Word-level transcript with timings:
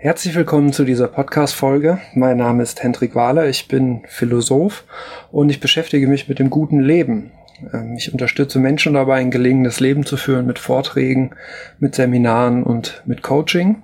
Herzlich 0.00 0.36
willkommen 0.36 0.72
zu 0.72 0.84
dieser 0.84 1.08
Podcast-Folge. 1.08 1.98
Mein 2.14 2.36
Name 2.36 2.62
ist 2.62 2.84
Hendrik 2.84 3.16
Wahler, 3.16 3.48
ich 3.48 3.66
bin 3.66 4.02
Philosoph 4.06 4.84
und 5.32 5.50
ich 5.50 5.58
beschäftige 5.58 6.06
mich 6.06 6.28
mit 6.28 6.38
dem 6.38 6.50
guten 6.50 6.78
Leben. 6.78 7.32
Ähm, 7.72 7.96
ich 7.96 8.12
unterstütze 8.12 8.60
Menschen 8.60 8.94
dabei, 8.94 9.16
ein 9.16 9.32
gelingendes 9.32 9.80
Leben 9.80 10.06
zu 10.06 10.16
führen 10.16 10.46
mit 10.46 10.60
Vorträgen, 10.60 11.32
mit 11.80 11.96
Seminaren 11.96 12.62
und 12.62 13.02
mit 13.06 13.24
Coaching. 13.24 13.82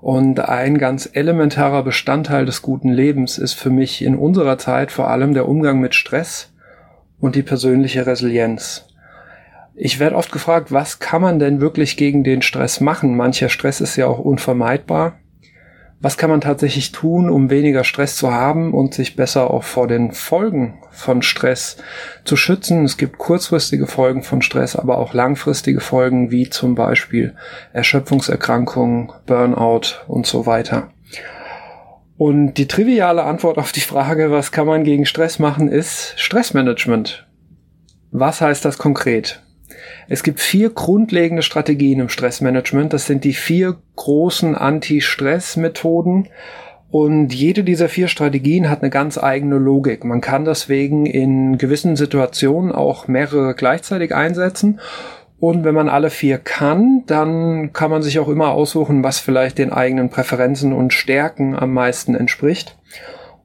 Und 0.00 0.40
ein 0.40 0.78
ganz 0.78 1.10
elementarer 1.12 1.82
Bestandteil 1.82 2.46
des 2.46 2.62
guten 2.62 2.88
Lebens 2.88 3.36
ist 3.36 3.52
für 3.52 3.68
mich 3.68 4.02
in 4.02 4.16
unserer 4.16 4.56
Zeit 4.56 4.90
vor 4.90 5.10
allem 5.10 5.34
der 5.34 5.46
Umgang 5.46 5.80
mit 5.80 5.94
Stress 5.94 6.50
und 7.20 7.36
die 7.36 7.42
persönliche 7.42 8.06
Resilienz. 8.06 8.86
Ich 9.74 10.00
werde 10.00 10.16
oft 10.16 10.32
gefragt, 10.32 10.72
was 10.72 10.98
kann 10.98 11.20
man 11.20 11.38
denn 11.38 11.60
wirklich 11.60 11.98
gegen 11.98 12.24
den 12.24 12.40
Stress 12.40 12.80
machen? 12.80 13.18
Mancher 13.18 13.50
Stress 13.50 13.82
ist 13.82 13.96
ja 13.96 14.06
auch 14.06 14.18
unvermeidbar 14.18 15.18
was 16.02 16.18
kann 16.18 16.30
man 16.30 16.40
tatsächlich 16.40 16.90
tun, 16.90 17.30
um 17.30 17.48
weniger 17.48 17.84
Stress 17.84 18.16
zu 18.16 18.32
haben 18.32 18.74
und 18.74 18.92
sich 18.92 19.14
besser 19.14 19.50
auch 19.52 19.62
vor 19.62 19.86
den 19.86 20.10
Folgen 20.10 20.82
von 20.90 21.22
Stress 21.22 21.76
zu 22.24 22.36
schützen? 22.36 22.84
Es 22.84 22.96
gibt 22.96 23.18
kurzfristige 23.18 23.86
Folgen 23.86 24.24
von 24.24 24.42
Stress, 24.42 24.74
aber 24.74 24.98
auch 24.98 25.14
langfristige 25.14 25.80
Folgen 25.80 26.32
wie 26.32 26.50
zum 26.50 26.74
Beispiel 26.74 27.36
Erschöpfungserkrankungen, 27.72 29.12
Burnout 29.26 30.02
und 30.08 30.26
so 30.26 30.44
weiter. 30.44 30.90
Und 32.16 32.54
die 32.54 32.66
triviale 32.68 33.22
Antwort 33.22 33.58
auf 33.58 33.70
die 33.70 33.80
Frage, 33.80 34.32
was 34.32 34.50
kann 34.50 34.66
man 34.66 34.82
gegen 34.82 35.06
Stress 35.06 35.38
machen, 35.38 35.68
ist 35.68 36.14
Stressmanagement. 36.16 37.28
Was 38.10 38.40
heißt 38.40 38.64
das 38.64 38.76
konkret? 38.76 39.41
Es 40.08 40.22
gibt 40.22 40.40
vier 40.40 40.70
grundlegende 40.70 41.42
Strategien 41.42 42.00
im 42.00 42.08
Stressmanagement. 42.08 42.92
Das 42.92 43.06
sind 43.06 43.24
die 43.24 43.34
vier 43.34 43.76
großen 43.96 44.54
Anti-Stress-Methoden. 44.54 46.28
Und 46.90 47.32
jede 47.32 47.64
dieser 47.64 47.88
vier 47.88 48.08
Strategien 48.08 48.68
hat 48.68 48.82
eine 48.82 48.90
ganz 48.90 49.16
eigene 49.16 49.56
Logik. 49.56 50.04
Man 50.04 50.20
kann 50.20 50.44
deswegen 50.44 51.06
in 51.06 51.56
gewissen 51.56 51.96
Situationen 51.96 52.70
auch 52.70 53.08
mehrere 53.08 53.54
gleichzeitig 53.54 54.14
einsetzen. 54.14 54.78
Und 55.40 55.64
wenn 55.64 55.74
man 55.74 55.88
alle 55.88 56.10
vier 56.10 56.38
kann, 56.38 57.02
dann 57.06 57.72
kann 57.72 57.90
man 57.90 58.02
sich 58.02 58.18
auch 58.18 58.28
immer 58.28 58.50
aussuchen, 58.50 59.02
was 59.02 59.18
vielleicht 59.18 59.58
den 59.58 59.72
eigenen 59.72 60.10
Präferenzen 60.10 60.72
und 60.72 60.92
Stärken 60.92 61.56
am 61.56 61.72
meisten 61.72 62.14
entspricht. 62.14 62.76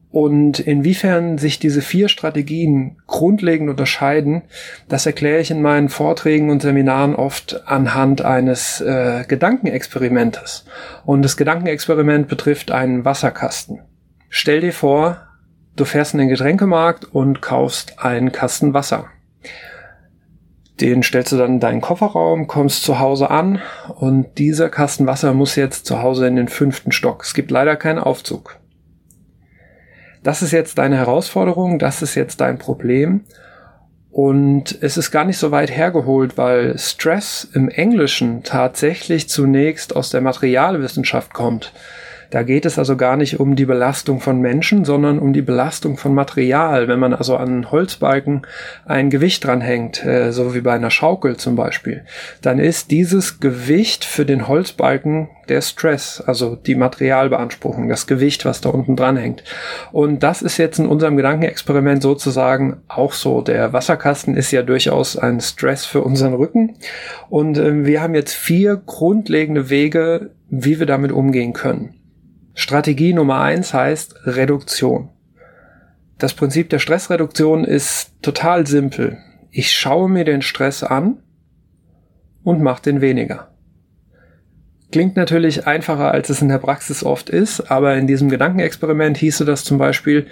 Und 0.10 0.60
inwiefern 0.60 1.38
sich 1.38 1.60
diese 1.60 1.82
vier 1.82 2.08
Strategien 2.08 2.98
grundlegend 3.08 3.70
unterscheiden, 3.70 4.44
das 4.88 5.06
erkläre 5.06 5.42
ich 5.42 5.52
in 5.52 5.62
meinen 5.62 5.90
Vorträgen 5.90 6.50
und 6.50 6.62
Seminaren 6.62 7.14
oft 7.14 7.68
anhand 7.68 8.22
eines 8.22 8.80
äh, 8.80 9.26
Gedankenexperimentes. 9.28 10.66
Und 11.06 11.24
das 11.24 11.36
Gedankenexperiment 11.36 12.30
betrifft 12.30 12.72
einen 12.72 13.04
Wasserkasten. 13.04 13.82
Stell 14.30 14.62
dir 14.62 14.74
vor, 14.74 15.22
du 15.76 15.84
fährst 15.84 16.14
in 16.14 16.20
den 16.20 16.30
Getränkemarkt 16.30 17.04
und 17.04 17.42
kaufst 17.42 18.00
einen 18.00 18.32
Kasten 18.32 18.74
Wasser. 18.74 19.08
Den 20.80 21.04
stellst 21.04 21.32
du 21.34 21.38
dann 21.38 21.56
in 21.56 21.60
deinen 21.60 21.82
Kofferraum, 21.82 22.48
kommst 22.48 22.84
zu 22.84 23.00
Hause 23.00 23.30
an 23.30 23.60
und 23.96 24.38
dieser 24.38 24.70
Kasten 24.70 25.06
Wasser 25.06 25.34
muss 25.34 25.56
jetzt 25.56 25.86
zu 25.86 26.02
Hause 26.02 26.28
in 26.28 26.36
den 26.36 26.48
fünften 26.48 26.92
Stock. 26.92 27.24
Es 27.24 27.34
gibt 27.34 27.52
leider 27.52 27.76
keinen 27.76 28.00
Aufzug 28.00 28.58
das 30.28 30.42
ist 30.42 30.52
jetzt 30.52 30.78
deine 30.78 30.98
Herausforderung, 30.98 31.80
das 31.80 32.02
ist 32.02 32.14
jetzt 32.16 32.42
dein 32.42 32.58
Problem. 32.58 33.22
Und 34.12 34.78
es 34.82 34.98
ist 34.98 35.10
gar 35.12 35.24
nicht 35.24 35.38
so 35.38 35.52
weit 35.52 35.72
hergeholt, 35.72 36.38
weil 36.38 36.78
Stress 36.78 37.48
im 37.54 37.70
Englischen 37.70 38.44
tatsächlich 38.44 39.30
zunächst 39.30 39.96
aus 39.96 40.10
der 40.10 40.20
Materialwissenschaft 40.20 41.34
kommt. 41.34 41.72
Da 42.30 42.44
geht 42.44 42.66
es 42.66 42.78
also 42.78 42.98
gar 42.98 43.16
nicht 43.16 43.40
um 43.40 43.56
die 43.56 43.66
Belastung 43.66 44.20
von 44.20 44.42
Menschen, 44.42 44.86
sondern 44.86 45.20
um 45.20 45.34
die 45.34 45.42
Belastung 45.42 45.98
von 45.98 46.14
Material. 46.14 46.88
Wenn 46.88 47.00
man 47.00 47.14
also 47.14 47.38
an 47.38 47.72
Holzbalken 47.72 48.46
ein 48.86 49.10
Gewicht 49.10 49.44
dranhängt, 49.44 50.04
äh, 50.06 50.32
so 50.32 50.54
wie 50.54 50.62
bei 50.62 50.74
einer 50.74 50.92
Schaukel 50.92 51.38
zum 51.38 51.56
Beispiel, 51.56 52.04
dann 52.42 52.60
ist 52.60 52.92
dieses 52.92 53.40
Gewicht 53.40 54.06
für 54.06 54.26
den 54.26 54.48
Holzbalken 54.48 55.30
der 55.48 55.62
Stress, 55.62 56.22
also 56.26 56.56
die 56.56 56.76
Materialbeanspruchung, 56.76 57.88
das 57.88 58.08
Gewicht, 58.08 58.46
was 58.46 58.62
da 58.62 58.70
unten 58.70 58.96
dranhängt. 58.96 59.44
Und 59.92 60.24
das 60.24 60.42
ist 60.42 60.58
jetzt 60.58 60.80
in 60.80 60.88
unserem 60.88 61.16
Gedankenexperiment 61.16 62.02
sozusagen 62.02 62.82
auch 62.88 63.14
so. 63.14 63.42
Der 63.42 63.74
Wasserkasten 63.74 64.36
ist 64.36 64.52
ja 64.52 64.62
durchaus 64.62 65.18
ein 65.18 65.40
Stress 65.40 65.86
für 65.86 66.02
unseren 66.02 66.34
Rücken. 66.34 66.76
Und 67.30 67.58
äh, 67.58 67.86
wir 67.86 68.02
haben 68.02 68.16
jetzt 68.16 68.34
vier 68.34 68.82
grundlegende 68.86 69.70
Wege, 69.70 70.32
wie 70.50 70.80
wir 70.80 70.86
damit 70.86 71.12
umgehen 71.12 71.54
können. 71.54 71.97
Strategie 72.60 73.14
Nummer 73.14 73.40
eins 73.42 73.72
heißt 73.72 74.26
Reduktion. 74.26 75.10
Das 76.18 76.34
Prinzip 76.34 76.72
der 76.72 76.80
Stressreduktion 76.80 77.64
ist 77.64 78.14
total 78.24 78.66
simpel. 78.66 79.20
Ich 79.52 79.72
schaue 79.72 80.10
mir 80.10 80.26
den 80.26 80.42
Stress 80.42 80.82
an 80.82 81.20
und 82.44 82.64
mache 82.64 82.82
den 82.82 83.00
weniger. 83.00 83.52
Klingt 84.92 85.16
natürlich 85.16 85.68
einfacher, 85.68 86.10
als 86.10 86.32
es 86.32 86.42
in 86.42 86.50
der 86.50 86.58
Praxis 86.58 87.04
oft 87.04 87.30
ist, 87.30 87.70
aber 87.70 87.96
in 87.96 88.08
diesem 88.08 88.28
Gedankenexperiment 88.28 89.18
hieße 89.18 89.46
das 89.46 89.64
zum 89.64 89.78
Beispiel, 89.78 90.26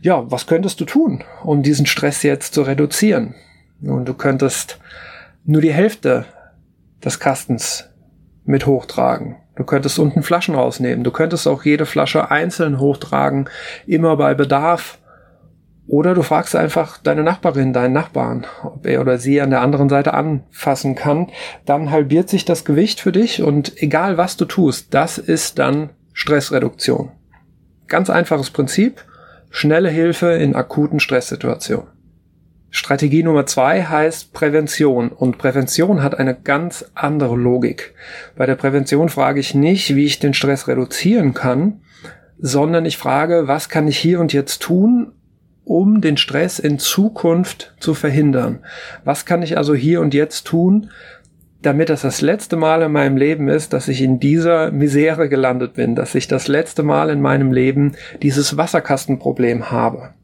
ja, 0.00 0.30
was 0.30 0.46
könntest 0.46 0.80
du 0.80 0.86
tun, 0.86 1.24
um 1.44 1.62
diesen 1.62 1.84
Stress 1.84 2.22
jetzt 2.22 2.54
zu 2.54 2.62
reduzieren? 2.62 3.34
Nun, 3.80 4.06
du 4.06 4.14
könntest 4.14 4.80
nur 5.44 5.60
die 5.60 5.74
Hälfte 5.74 6.24
des 7.04 7.20
Kastens 7.20 7.90
mit 8.46 8.64
hochtragen 8.64 9.36
Du 9.60 9.66
könntest 9.66 9.98
unten 9.98 10.22
Flaschen 10.22 10.54
rausnehmen. 10.54 11.04
Du 11.04 11.10
könntest 11.10 11.46
auch 11.46 11.64
jede 11.64 11.84
Flasche 11.84 12.30
einzeln 12.30 12.80
hochtragen, 12.80 13.50
immer 13.86 14.16
bei 14.16 14.32
Bedarf. 14.32 14.96
Oder 15.86 16.14
du 16.14 16.22
fragst 16.22 16.56
einfach 16.56 16.96
deine 16.96 17.22
Nachbarin, 17.22 17.74
deinen 17.74 17.92
Nachbarn, 17.92 18.46
ob 18.62 18.86
er 18.86 19.02
oder 19.02 19.18
sie 19.18 19.38
an 19.38 19.50
der 19.50 19.60
anderen 19.60 19.90
Seite 19.90 20.14
anfassen 20.14 20.94
kann. 20.94 21.26
Dann 21.66 21.90
halbiert 21.90 22.30
sich 22.30 22.46
das 22.46 22.64
Gewicht 22.64 23.00
für 23.00 23.12
dich 23.12 23.42
und 23.42 23.82
egal 23.82 24.16
was 24.16 24.38
du 24.38 24.46
tust, 24.46 24.94
das 24.94 25.18
ist 25.18 25.58
dann 25.58 25.90
Stressreduktion. 26.14 27.12
Ganz 27.86 28.08
einfaches 28.08 28.48
Prinzip. 28.48 29.04
Schnelle 29.50 29.90
Hilfe 29.90 30.28
in 30.32 30.54
akuten 30.54 31.00
Stresssituationen. 31.00 31.99
Strategie 32.72 33.24
Nummer 33.24 33.46
zwei 33.46 33.82
heißt 33.82 34.32
Prävention 34.32 35.08
und 35.08 35.38
Prävention 35.38 36.04
hat 36.04 36.16
eine 36.16 36.36
ganz 36.36 36.84
andere 36.94 37.36
Logik. 37.36 37.94
Bei 38.36 38.46
der 38.46 38.54
Prävention 38.54 39.08
frage 39.08 39.40
ich 39.40 39.56
nicht, 39.56 39.96
wie 39.96 40.04
ich 40.04 40.20
den 40.20 40.34
Stress 40.34 40.68
reduzieren 40.68 41.34
kann, 41.34 41.80
sondern 42.38 42.84
ich 42.86 42.96
frage, 42.96 43.48
was 43.48 43.68
kann 43.68 43.88
ich 43.88 43.98
hier 43.98 44.20
und 44.20 44.32
jetzt 44.32 44.62
tun, 44.62 45.12
um 45.64 46.00
den 46.00 46.16
Stress 46.16 46.60
in 46.60 46.78
Zukunft 46.78 47.74
zu 47.80 47.92
verhindern? 47.92 48.60
Was 49.04 49.26
kann 49.26 49.42
ich 49.42 49.56
also 49.56 49.74
hier 49.74 50.00
und 50.00 50.14
jetzt 50.14 50.46
tun, 50.46 50.90
damit 51.62 51.90
das 51.90 52.02
das 52.02 52.20
letzte 52.20 52.56
Mal 52.56 52.82
in 52.82 52.92
meinem 52.92 53.16
Leben 53.16 53.48
ist, 53.48 53.72
dass 53.72 53.88
ich 53.88 54.00
in 54.00 54.20
dieser 54.20 54.70
Misere 54.70 55.28
gelandet 55.28 55.74
bin, 55.74 55.96
dass 55.96 56.14
ich 56.14 56.28
das 56.28 56.46
letzte 56.46 56.84
Mal 56.84 57.10
in 57.10 57.20
meinem 57.20 57.52
Leben 57.52 57.92
dieses 58.22 58.56
Wasserkastenproblem 58.56 59.70
habe? 59.72 60.14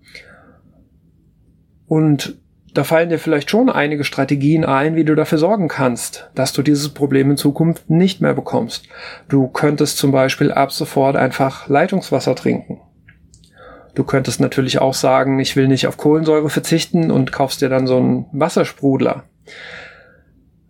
Und 1.87 2.37
da 2.75 2.85
fallen 2.85 3.09
dir 3.09 3.19
vielleicht 3.19 3.51
schon 3.51 3.71
einige 3.71 4.05
Strategien 4.05 4.65
ein, 4.65 4.97
wie 4.97 5.05
du 5.05 5.15
dafür 5.15 5.39
sorgen 5.39 5.69
kannst, 5.69 6.29
dass 6.35 6.53
du 6.53 6.63
dieses 6.63 6.91
Problem 6.91 7.31
in 7.31 7.37
Zukunft 7.39 7.89
nicht 7.89 8.21
mehr 8.21 8.35
bekommst. 8.35 8.87
Du 9.29 9.49
könntest 9.49 9.97
zum 9.97 10.13
Beispiel 10.13 10.53
ab 10.53 10.73
sofort 10.73 11.17
einfach 11.17 11.69
Leitungswasser 11.69 12.35
trinken. 12.35 12.81
Du 13.95 14.05
könntest 14.05 14.41
natürlich 14.41 14.79
auch 14.79 14.93
sagen, 14.93 15.39
ich 15.39 15.57
will 15.57 15.69
nicht 15.69 15.87
auf 15.87 15.97
Kohlensäure 15.97 16.51
verzichten 16.51 17.11
und 17.11 17.33
kaufst 17.33 17.63
dir 17.63 17.71
dann 17.71 17.87
so 17.87 17.97
einen 17.97 18.27
Wassersprudler. 18.33 19.25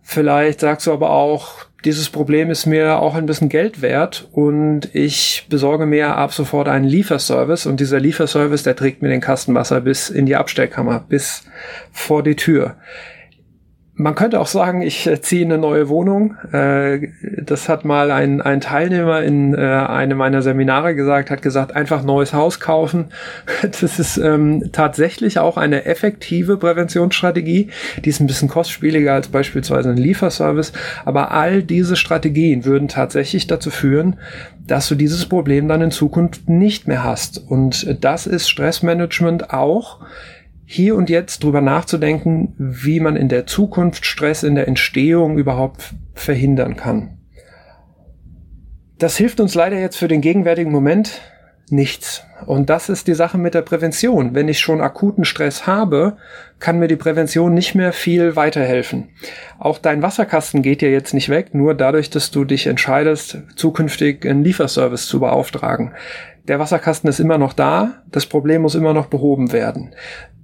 Vielleicht 0.01 0.61
sagst 0.61 0.87
du 0.87 0.93
aber 0.93 1.09
auch, 1.09 1.66
dieses 1.85 2.09
Problem 2.09 2.49
ist 2.49 2.65
mir 2.65 2.99
auch 2.99 3.15
ein 3.15 3.27
bisschen 3.27 3.49
Geld 3.49 3.81
wert 3.81 4.27
und 4.31 4.89
ich 4.93 5.45
besorge 5.49 5.85
mir 5.85 6.15
ab 6.15 6.33
sofort 6.33 6.67
einen 6.67 6.85
Lieferservice 6.85 7.65
und 7.65 7.79
dieser 7.79 7.99
Lieferservice, 7.99 8.63
der 8.63 8.75
trägt 8.75 9.01
mir 9.01 9.09
den 9.09 9.21
Kastenwasser 9.21 9.81
bis 9.81 10.09
in 10.09 10.25
die 10.25 10.35
Abstellkammer, 10.35 11.05
bis 11.07 11.43
vor 11.91 12.23
die 12.23 12.35
Tür. 12.35 12.75
Man 13.99 14.13
könnte 14.13 14.39
auch 14.39 14.47
sagen, 14.47 14.83
ich 14.83 15.07
äh, 15.07 15.19
ziehe 15.21 15.43
eine 15.43 15.57
neue 15.57 15.89
Wohnung. 15.89 16.35
Äh, 16.51 17.09
das 17.41 17.67
hat 17.67 17.83
mal 17.83 18.11
ein, 18.11 18.41
ein 18.41 18.61
Teilnehmer 18.61 19.23
in 19.23 19.55
äh, 19.55 19.57
einem 19.57 20.19
meiner 20.19 20.43
Seminare 20.43 20.93
gesagt, 20.93 21.31
hat 21.31 21.41
gesagt, 21.41 21.75
einfach 21.75 22.03
neues 22.03 22.33
Haus 22.33 22.59
kaufen. 22.59 23.05
Das 23.81 23.99
ist 23.99 24.17
ähm, 24.17 24.69
tatsächlich 24.71 25.39
auch 25.39 25.57
eine 25.57 25.85
effektive 25.85 26.57
Präventionsstrategie. 26.57 27.69
Die 28.03 28.09
ist 28.09 28.19
ein 28.19 28.27
bisschen 28.27 28.49
kostspieliger 28.49 29.13
als 29.13 29.29
beispielsweise 29.29 29.89
ein 29.89 29.97
Lieferservice. 29.97 30.73
Aber 31.03 31.31
all 31.31 31.63
diese 31.63 31.95
Strategien 31.95 32.65
würden 32.65 32.87
tatsächlich 32.87 33.47
dazu 33.47 33.71
führen, 33.71 34.17
dass 34.67 34.87
du 34.87 34.95
dieses 34.95 35.25
Problem 35.25 35.67
dann 35.67 35.81
in 35.81 35.91
Zukunft 35.91 36.49
nicht 36.49 36.87
mehr 36.87 37.03
hast. 37.03 37.39
Und 37.49 37.97
das 38.01 38.27
ist 38.27 38.47
Stressmanagement 38.47 39.51
auch 39.51 39.99
hier 40.69 40.97
und 40.97 41.09
jetzt 41.09 41.45
drüber 41.45 41.61
nachzudenken, 41.61 42.53
wie 42.57 42.99
man 42.99 43.15
in 43.15 43.29
der 43.29 43.47
Zukunft 43.47 44.05
Stress 44.05 44.43
in 44.43 44.55
der 44.55 44.67
Entstehung 44.67 45.37
überhaupt 45.37 45.95
verhindern 46.13 46.75
kann. 46.75 47.19
Das 48.97 49.15
hilft 49.15 49.39
uns 49.39 49.55
leider 49.55 49.79
jetzt 49.79 49.95
für 49.95 50.09
den 50.09 50.19
gegenwärtigen 50.19 50.73
Moment 50.73 51.21
nichts. 51.69 52.23
Und 52.45 52.69
das 52.69 52.89
ist 52.89 53.07
die 53.07 53.13
Sache 53.13 53.37
mit 53.37 53.53
der 53.53 53.61
Prävention. 53.61 54.35
Wenn 54.35 54.49
ich 54.49 54.59
schon 54.59 54.81
akuten 54.81 55.23
Stress 55.23 55.67
habe, 55.67 56.17
kann 56.59 56.79
mir 56.79 56.89
die 56.89 56.97
Prävention 56.97 57.53
nicht 57.53 57.73
mehr 57.73 57.93
viel 57.93 58.35
weiterhelfen. 58.35 59.09
Auch 59.59 59.77
dein 59.77 60.01
Wasserkasten 60.01 60.63
geht 60.63 60.81
ja 60.81 60.89
jetzt 60.89 61.13
nicht 61.13 61.29
weg, 61.29 61.53
nur 61.53 61.75
dadurch, 61.75 62.09
dass 62.09 62.29
du 62.29 62.43
dich 62.43 62.67
entscheidest, 62.67 63.37
zukünftig 63.55 64.25
einen 64.25 64.43
Lieferservice 64.43 65.07
zu 65.07 65.21
beauftragen. 65.21 65.93
Der 66.49 66.59
Wasserkasten 66.59 67.09
ist 67.09 67.19
immer 67.21 67.37
noch 67.37 67.53
da, 67.53 68.03
das 68.11 68.25
Problem 68.25 68.63
muss 68.63 68.75
immer 68.75 68.93
noch 68.93 69.07
behoben 69.07 69.53
werden. 69.53 69.93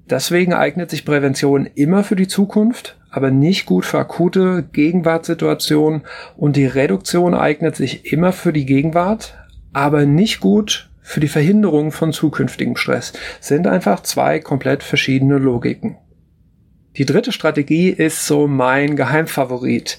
Deswegen 0.09 0.53
eignet 0.53 0.89
sich 0.89 1.05
Prävention 1.05 1.65
immer 1.75 2.03
für 2.03 2.15
die 2.15 2.27
Zukunft, 2.27 2.97
aber 3.09 3.31
nicht 3.31 3.65
gut 3.65 3.85
für 3.85 4.00
akute 4.00 4.63
Gegenwartssituationen 4.73 6.01
und 6.35 6.55
die 6.55 6.65
Reduktion 6.65 7.33
eignet 7.33 7.75
sich 7.75 8.11
immer 8.11 8.31
für 8.31 8.51
die 8.51 8.65
Gegenwart, 8.65 9.38
aber 9.71 10.05
nicht 10.05 10.39
gut 10.39 10.89
für 11.01 11.19
die 11.19 11.27
Verhinderung 11.27 11.91
von 11.91 12.11
zukünftigem 12.11 12.75
Stress. 12.75 13.13
Sind 13.39 13.67
einfach 13.67 14.01
zwei 14.01 14.39
komplett 14.39 14.83
verschiedene 14.83 15.38
Logiken. 15.38 15.97
Die 16.97 17.05
dritte 17.05 17.31
Strategie 17.31 17.89
ist 17.89 18.25
so 18.25 18.47
mein 18.47 18.95
Geheimfavorit. 18.95 19.97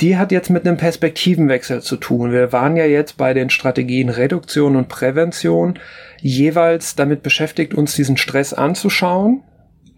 Die 0.00 0.18
hat 0.18 0.30
jetzt 0.30 0.50
mit 0.50 0.66
einem 0.66 0.76
Perspektivenwechsel 0.76 1.80
zu 1.80 1.96
tun. 1.96 2.30
Wir 2.30 2.52
waren 2.52 2.76
ja 2.76 2.84
jetzt 2.84 3.16
bei 3.16 3.32
den 3.32 3.48
Strategien 3.48 4.10
Reduktion 4.10 4.76
und 4.76 4.88
Prävention 4.88 5.78
jeweils 6.20 6.96
damit 6.96 7.22
beschäftigt, 7.22 7.72
uns 7.72 7.94
diesen 7.94 8.18
Stress 8.18 8.52
anzuschauen, 8.52 9.42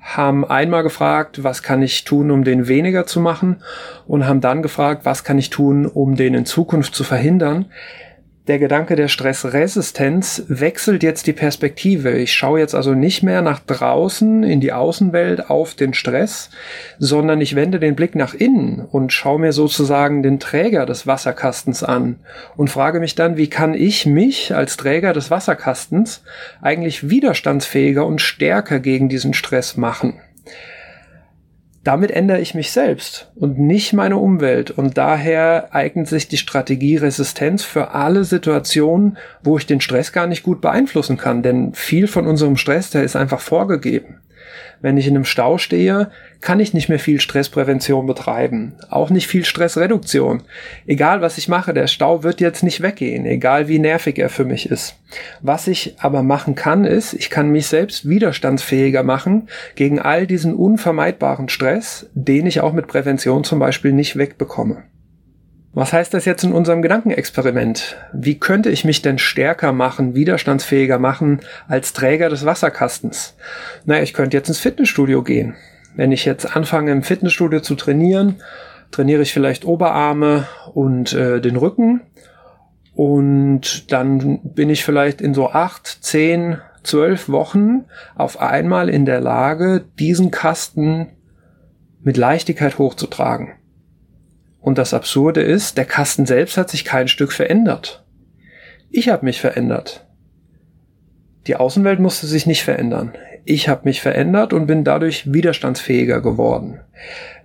haben 0.01 0.45
einmal 0.45 0.85
gefragt, 0.85 1.43
was 1.43 1.65
kann 1.65 1.83
ich 1.83 2.05
tun, 2.05 2.31
um 2.31 2.45
den 2.45 2.69
weniger 2.69 3.07
zu 3.07 3.21
machen 3.21 3.63
und 4.07 4.27
haben 4.27 4.41
dann 4.41 4.63
gefragt, 4.63 5.05
was 5.05 5.25
kann 5.25 5.39
ich 5.39 5.51
tun, 5.51 5.85
um 5.87 6.15
den 6.15 6.35
in 6.35 6.47
Zukunft 6.47 6.95
zu 6.95 7.03
verhindern 7.03 7.67
der 8.49 8.59
Gedanke 8.59 8.97
der 8.97 9.09
Stressresistenz 9.09 10.43
wechselt 10.49 11.03
jetzt 11.03 11.27
die 11.27 11.35
Perspektive. 11.35 12.13
Ich 12.13 12.33
schaue 12.33 12.59
jetzt 12.59 12.75
also 12.75 12.95
nicht 12.95 13.23
mehr 13.23 13.43
nach 13.43 13.61
draußen 13.61 14.43
in 14.43 14.61
die 14.61 14.73
Außenwelt 14.73 15.51
auf 15.51 15.75
den 15.75 15.93
Stress, 15.93 16.49
sondern 16.99 17.43
ich 17.43 17.55
wende 17.55 17.79
den 17.79 17.95
Blick 17.95 18.15
nach 18.15 18.33
innen 18.33 18.81
und 18.81 19.13
schaue 19.13 19.39
mir 19.39 19.53
sozusagen 19.53 20.23
den 20.23 20.41
Träger 20.41 20.87
des 20.87 21.07
Wasserkastens 21.07 21.83
an 21.83 22.17
und 22.57 22.71
frage 22.71 23.01
mich 23.01 23.15
dann, 23.15 23.37
wie 23.37 23.51
kann 23.51 23.75
ich 23.75 24.07
mich 24.07 24.55
als 24.55 24.79
Träger 24.79 25.13
des 25.13 25.31
Wasserkastens 25.31 26.23
eigentlich 26.63 27.11
widerstandsfähiger 27.11 28.07
und 28.07 28.23
stärker 28.23 28.81
gegen 28.81 29.11
diesen 29.11 29.35
Stress 29.35 29.77
machen 29.77 30.15
damit 31.89 32.11
ändere 32.11 32.39
ich 32.39 32.55
mich 32.55 32.71
selbst 32.71 33.31
und 33.35 33.59
nicht 33.59 33.95
meine 33.95 34.19
Umwelt. 34.19 34.71
Und 34.71 34.99
daher 34.99 35.75
eignet 35.75 36.07
sich 36.07 36.29
die 36.29 36.37
Strategie 36.37 36.99
Resistenz 36.99 37.65
für 37.65 37.93
alle 37.93 38.25
Situationen, 38.25 39.17
wo 39.43 39.57
ich 39.57 39.65
den 39.65 39.81
Stress 39.81 40.13
gar 40.13 40.27
nicht 40.27 40.43
gut 40.43 40.61
beeinflussen 40.61 41.17
kann. 41.17 41.43
Denn 41.43 41.73
viel 41.73 42.07
von 42.07 42.27
unserem 42.27 42.59
Stress, 42.59 42.91
der 42.91 43.05
ist 43.05 43.17
einfach 43.17 43.41
vorgegeben. 43.41 44.21
Wenn 44.81 44.97
ich 44.97 45.07
in 45.07 45.17
einem 45.17 45.25
Stau 45.25 45.59
stehe, 45.59 46.11
kann 46.41 46.61
ich 46.61 46.75
nicht 46.75 46.89
mehr 46.89 46.99
viel 46.99 47.21
Stressprävention 47.21 48.07
betreiben. 48.07 48.75
Auch 48.91 49.11
nicht 49.11 49.27
viel 49.27 49.45
Stressreduktion. 49.45 50.43
Egal 50.87 51.21
was 51.21 51.39
ich 51.39 51.49
mache, 51.49 51.75
der 51.75 51.89
Stau 51.89 52.23
wird 52.23 52.41
jetzt 52.41 52.63
nicht 52.63 52.81
weggehen, 52.81 53.27
egal 53.27 53.69
wie 53.69 53.79
nervig 53.79 54.19
er 54.19 54.29
für 54.29 54.45
mich 54.45 54.71
ist. 54.71 54.97
Was 55.41 55.67
ich 55.67 55.97
aber 55.99 56.23
machen 56.23 56.55
kann, 56.55 56.85
ist, 56.85 57.15
ich 57.15 57.31
kann 57.31 57.51
mich 57.51 57.67
selbst 57.67 58.09
widerstandsfähiger 58.09 59.03
machen 59.03 59.49
gegen 59.75 59.99
all 59.99 60.27
diesen 60.27 60.55
unvermeidbaren 60.55 61.49
Stress, 61.49 62.09
den 62.15 62.47
ich 62.47 62.61
auch 62.61 62.73
mit 62.73 62.87
Prävention 62.87 63.45
zum 63.45 63.59
Beispiel 63.59 63.93
nicht 63.93 64.17
wegbekomme. 64.17 64.85
Was 65.73 65.93
heißt 65.93 66.15
das 66.15 66.25
jetzt 66.25 66.45
in 66.45 66.53
unserem 66.53 66.83
Gedankenexperiment? 66.83 67.97
Wie 68.13 68.39
könnte 68.39 68.71
ich 68.71 68.85
mich 68.85 69.03
denn 69.03 69.19
stärker 69.19 69.73
machen, 69.73 70.15
widerstandsfähiger 70.15 70.99
machen 70.99 71.41
als 71.69 71.93
Träger 71.93 72.31
des 72.31 72.45
Wasserkastens? 72.45 73.37
Naja, 73.85 74.03
ich 74.03 74.15
könnte 74.15 74.37
jetzt 74.37 74.49
ins 74.49 74.61
Fitnessstudio 74.61 75.23
gehen. 75.23 75.57
Wenn 75.95 76.11
ich 76.11 76.25
jetzt 76.25 76.57
anfange 76.57 76.91
im 76.93 77.03
Fitnessstudio 77.03 77.61
zu 77.61 77.75
trainieren, 77.75 78.37
trainiere 78.91 79.23
ich 79.23 79.33
vielleicht 79.33 79.65
Oberarme 79.65 80.47
und 80.73 81.13
äh, 81.13 81.41
den 81.41 81.57
Rücken 81.57 82.01
und 82.99 83.93
dann 83.93 84.41
bin 84.43 84.71
ich 84.71 84.85
vielleicht 84.85 85.21
in 85.21 85.33
so 85.33 85.51
acht, 85.51 85.87
zehn, 85.87 86.59
zwölf 86.83 87.29
Wochen 87.29 87.85
auf 88.17 88.41
einmal 88.41 88.89
in 88.89 89.07
der 89.07 89.21
Lage, 89.21 89.85
diesen 90.01 90.33
Kasten 90.33 91.07
mit 92.01 92.17
Leichtigkeit 92.17 92.79
hochzutragen. 92.79 93.53
Und 94.61 94.79
das 94.79 94.95
Absurde 94.95 95.41
ist, 95.41 95.79
der 95.79 95.85
Kasten 95.85 96.27
selbst 96.27 96.57
hat 96.57 96.71
sich 96.71 96.85
kein 96.85 97.09
Stück 97.09 97.33
verändert. 97.33 98.05
Ich 98.91 99.09
habe 99.09 99.25
mich 99.25 99.41
verändert. 99.41 100.07
Die 101.47 101.57
Außenwelt 101.57 102.01
musste 102.01 102.27
sich 102.27 102.47
nicht 102.47 102.63
verändern. 102.63 103.13
Ich 103.45 103.69
habe 103.69 103.83
mich 103.85 104.03
verändert 104.03 104.53
und 104.53 104.67
bin 104.67 104.85
dadurch 104.85 105.33
widerstandsfähiger 105.33 106.21
geworden. 106.21 106.81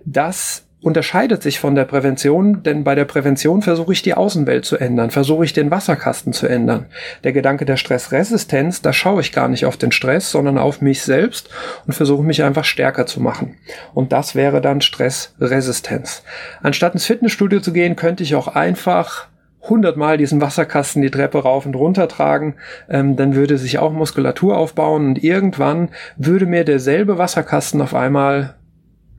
Das 0.04 0.66
unterscheidet 0.84 1.42
sich 1.42 1.58
von 1.58 1.74
der 1.74 1.86
Prävention, 1.86 2.62
denn 2.62 2.84
bei 2.84 2.94
der 2.94 3.06
Prävention 3.06 3.62
versuche 3.62 3.94
ich 3.94 4.02
die 4.02 4.12
Außenwelt 4.12 4.66
zu 4.66 4.76
ändern, 4.76 5.10
versuche 5.10 5.44
ich 5.44 5.54
den 5.54 5.70
Wasserkasten 5.70 6.34
zu 6.34 6.46
ändern. 6.46 6.86
Der 7.24 7.32
Gedanke 7.32 7.64
der 7.64 7.78
Stressresistenz, 7.78 8.82
da 8.82 8.92
schaue 8.92 9.22
ich 9.22 9.32
gar 9.32 9.48
nicht 9.48 9.64
auf 9.64 9.78
den 9.78 9.92
Stress, 9.92 10.30
sondern 10.30 10.58
auf 10.58 10.82
mich 10.82 11.02
selbst 11.02 11.48
und 11.86 11.94
versuche 11.94 12.22
mich 12.22 12.42
einfach 12.42 12.64
stärker 12.64 13.06
zu 13.06 13.20
machen. 13.20 13.56
Und 13.94 14.12
das 14.12 14.34
wäre 14.34 14.60
dann 14.60 14.82
Stressresistenz. 14.82 16.22
Anstatt 16.62 16.92
ins 16.92 17.06
Fitnessstudio 17.06 17.60
zu 17.60 17.72
gehen, 17.72 17.96
könnte 17.96 18.22
ich 18.22 18.34
auch 18.34 18.48
einfach 18.48 19.28
hundertmal 19.62 20.18
diesen 20.18 20.42
Wasserkasten 20.42 21.00
die 21.00 21.10
Treppe 21.10 21.38
rauf 21.38 21.64
und 21.64 21.76
runter 21.76 22.08
tragen, 22.08 22.56
ähm, 22.90 23.16
dann 23.16 23.34
würde 23.34 23.56
sich 23.56 23.78
auch 23.78 23.92
Muskulatur 23.92 24.58
aufbauen 24.58 25.06
und 25.06 25.24
irgendwann 25.24 25.88
würde 26.18 26.44
mir 26.44 26.64
derselbe 26.64 27.16
Wasserkasten 27.16 27.80
auf 27.80 27.94
einmal 27.94 28.56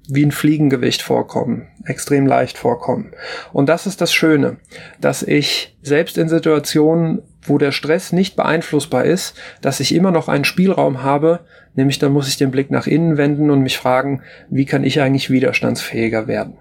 wie 0.09 0.25
ein 0.25 0.31
Fliegengewicht 0.31 1.01
vorkommen, 1.01 1.67
extrem 1.85 2.25
leicht 2.25 2.57
vorkommen. 2.57 3.11
Und 3.53 3.69
das 3.69 3.87
ist 3.87 4.01
das 4.01 4.13
Schöne, 4.13 4.57
dass 4.99 5.23
ich 5.23 5.75
selbst 5.81 6.17
in 6.17 6.29
Situationen, 6.29 7.21
wo 7.41 7.57
der 7.57 7.71
Stress 7.71 8.11
nicht 8.11 8.35
beeinflussbar 8.35 9.05
ist, 9.05 9.35
dass 9.61 9.79
ich 9.79 9.93
immer 9.93 10.11
noch 10.11 10.27
einen 10.27 10.45
Spielraum 10.45 11.03
habe, 11.03 11.41
nämlich 11.75 11.99
dann 11.99 12.11
muss 12.11 12.27
ich 12.27 12.37
den 12.37 12.51
Blick 12.51 12.71
nach 12.71 12.87
innen 12.87 13.17
wenden 13.17 13.49
und 13.51 13.61
mich 13.61 13.77
fragen, 13.77 14.21
wie 14.49 14.65
kann 14.65 14.83
ich 14.83 15.01
eigentlich 15.01 15.29
widerstandsfähiger 15.29 16.27
werden. 16.27 16.57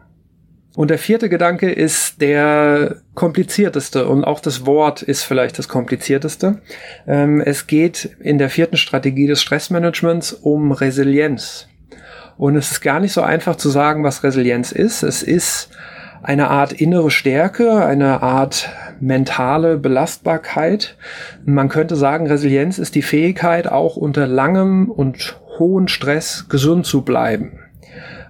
Und 0.77 0.91
der 0.91 0.99
vierte 0.99 1.29
Gedanke 1.29 1.71
ist 1.71 2.21
der 2.21 2.97
komplizierteste 3.15 4.09
und 4.09 4.25
auch 4.25 4.41
das 4.41 4.67
Wort 4.67 5.03
ist 5.03 5.23
vielleicht 5.23 5.57
das 5.59 5.69
komplizierteste. 5.69 6.61
Ähm, 7.07 7.41
es 7.41 7.69
geht 7.69 8.17
in 8.21 8.39
der 8.39 8.51
vierten 8.51 8.77
Strategie 8.77 9.29
des 9.29 9.41
Stressmanagements 9.41 10.33
um 10.33 10.73
Resilienz. 10.73 11.69
Und 12.37 12.57
es 12.57 12.73
ist 12.73 12.81
gar 12.81 13.01
nicht 13.01 13.13
so 13.13 13.23
einfach 13.23 13.57
zu 13.57 13.69
sagen, 13.71 14.05
was 14.05 14.23
Resilienz 14.23 14.73
ist. 14.73 15.03
Es 15.03 15.23
ist 15.23 15.71
eine 16.23 16.49
Art 16.49 16.73
innere 16.73 17.11
Stärke, 17.11 17.85
eine 17.85 18.23
Art 18.23 18.71
mentale 19.01 19.77
Belastbarkeit. 19.77 20.97
Man 21.45 21.69
könnte 21.69 21.97
sagen, 21.97 22.27
Resilienz 22.27 22.79
ist 22.79 22.95
die 22.95 23.03
Fähigkeit, 23.03 23.69
auch 23.69 23.97
unter 23.97 24.27
langem 24.27 24.91
und 24.91 25.37
hohen 25.59 25.89
Stress 25.89 26.47
gesund 26.49 26.87
zu 26.87 27.03
bleiben. 27.03 27.64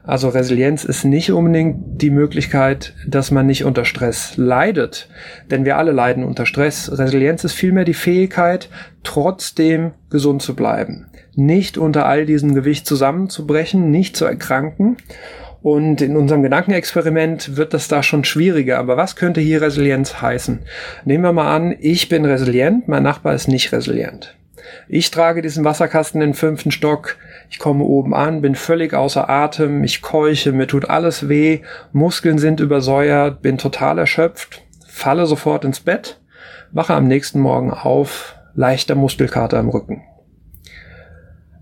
Also 0.07 0.29
Resilienz 0.29 0.85
ist 0.85 1.05
nicht 1.05 1.33
unbedingt 1.33 2.03
die 2.03 2.11
Möglichkeit, 2.11 2.95
dass 3.07 3.31
man 3.31 3.47
nicht 3.47 3.65
unter 3.65 3.87
Stress 3.87 4.37
leidet, 4.37 5.09
denn 5.51 5.65
wir 5.65 5.79
alle 5.79 5.93
leiden 5.93 6.25
unter 6.25 6.45
Stress. 6.45 6.91
Resilienz 6.93 7.43
ist 7.43 7.55
vielmehr 7.55 7.87
die 7.87 7.95
Fähigkeit, 7.95 8.69
trotzdem 9.03 9.93
gesund 10.11 10.43
zu 10.43 10.55
bleiben, 10.55 11.07
nicht 11.35 11.79
unter 11.79 12.05
all 12.05 12.27
diesem 12.27 12.55
Gewicht 12.55 12.87
zusammenzubrechen, 12.87 13.91
nicht 13.91 14.15
zu 14.15 14.27
erkranken. 14.27 14.99
Und 15.63 16.03
in 16.03 16.19
unserem 16.19 16.43
Gedankenexperiment 16.43 17.57
wird 17.57 17.73
das 17.73 17.89
da 17.89 18.03
schon 18.03 18.25
schwieriger. 18.25 18.79
Aber 18.79 18.99
was 18.99 19.17
könnte 19.17 19.41
hier 19.41 19.63
Resilienz 19.63 20.21
heißen? 20.21 20.59
Nehmen 21.07 21.25
wir 21.25 21.33
mal 21.33 21.57
an, 21.57 21.75
ich 21.81 22.11
bin 22.11 22.27
resilient, 22.27 22.87
mein 22.87 23.03
Nachbar 23.03 23.35
ist 23.35 23.49
nicht 23.49 23.73
resilient. 23.73 24.37
Ich 24.89 25.11
trage 25.11 25.43
diesen 25.43 25.65
Wasserkasten 25.65 26.21
in 26.21 26.29
den 26.31 26.35
fünften 26.35 26.71
Stock. 26.71 27.17
Ich 27.51 27.59
komme 27.59 27.85
oben 27.85 28.15
an, 28.15 28.41
bin 28.41 28.55
völlig 28.55 28.95
außer 28.95 29.29
Atem, 29.29 29.85
ich 29.85 30.03
keuche, 30.03 30.53
mir 30.53 30.67
tut 30.67 30.91
alles 30.91 31.29
weh, 31.29 31.61
Muskeln 31.93 32.39
sind 32.39 32.61
übersäuert, 32.61 33.43
bin 33.43 33.59
total 33.59 33.99
erschöpft, 33.99 34.63
falle 34.89 35.27
sofort 35.27 35.65
ins 35.65 35.81
Bett, 35.81 36.21
wache 36.73 36.95
am 36.95 37.07
nächsten 37.07 37.41
Morgen 37.41 37.73
auf, 37.73 38.37
leichter 38.55 38.95
Muskelkater 38.95 39.59
im 39.61 39.69
Rücken. 39.69 40.03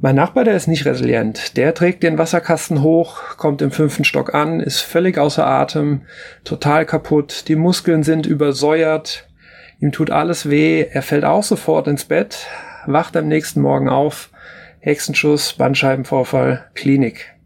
Mein 0.05 0.17
Nachbar, 0.17 0.43
der 0.43 0.57
ist 0.57 0.67
nicht 0.67 0.85
resilient. 0.85 1.57
Der 1.57 1.75
trägt 1.75 2.03
den 2.03 2.19
Wasserkasten 2.19 2.83
hoch, 2.83 3.37
kommt 3.37 3.63
im 3.63 3.71
fünften 3.71 4.03
Stock 4.03 4.35
an, 4.35 4.59
ist 4.59 4.81
völlig 4.81 5.17
außer 5.17 5.47
Atem, 5.47 6.01
total 6.43 6.85
kaputt, 6.87 7.45
die 7.47 7.55
Muskeln 7.55 8.03
sind 8.03 8.27
übersäuert, 8.27 9.29
ihm 9.79 9.93
tut 9.93 10.11
alles 10.11 10.51
weh, 10.51 10.83
er 10.91 11.03
fällt 11.03 11.25
auch 11.25 11.45
sofort 11.45 11.87
ins 11.87 12.05
Bett, 12.05 12.49
wacht 12.87 13.17
am 13.17 13.29
nächsten 13.29 13.61
Morgen 13.61 13.89
auf, 13.89 14.31
Hexenschuss, 14.83 15.53
Bandscheibenvorfall, 15.53 16.65
Klinik. 16.75 17.37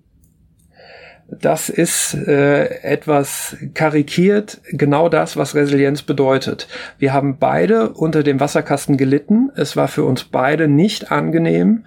Das 1.29 1.69
ist 1.69 2.15
äh, 2.15 2.81
etwas 2.83 3.59
karikiert 3.75 4.63
genau 4.71 5.11
das, 5.11 5.37
was 5.37 5.55
Resilienz 5.55 6.03
bedeutet. 6.03 6.67
Wir 6.99 7.13
haben 7.13 7.39
beide 7.39 7.91
unter 7.91 8.23
dem 8.23 8.41
Wasserkasten 8.41 8.97
gelitten. 8.97 9.51
Es 9.55 9.77
war 9.77 9.89
für 9.89 10.05
uns 10.05 10.25
beide 10.25 10.67
nicht 10.67 11.13
angenehm. 11.13 11.85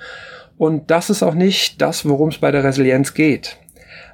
Und 0.58 0.92
das 0.92 1.10
ist 1.10 1.24
auch 1.24 1.34
nicht 1.34 1.82
das, 1.82 2.08
worum 2.08 2.30
es 2.30 2.38
bei 2.38 2.52
der 2.52 2.64
Resilienz 2.64 3.16
geht. 3.16 3.58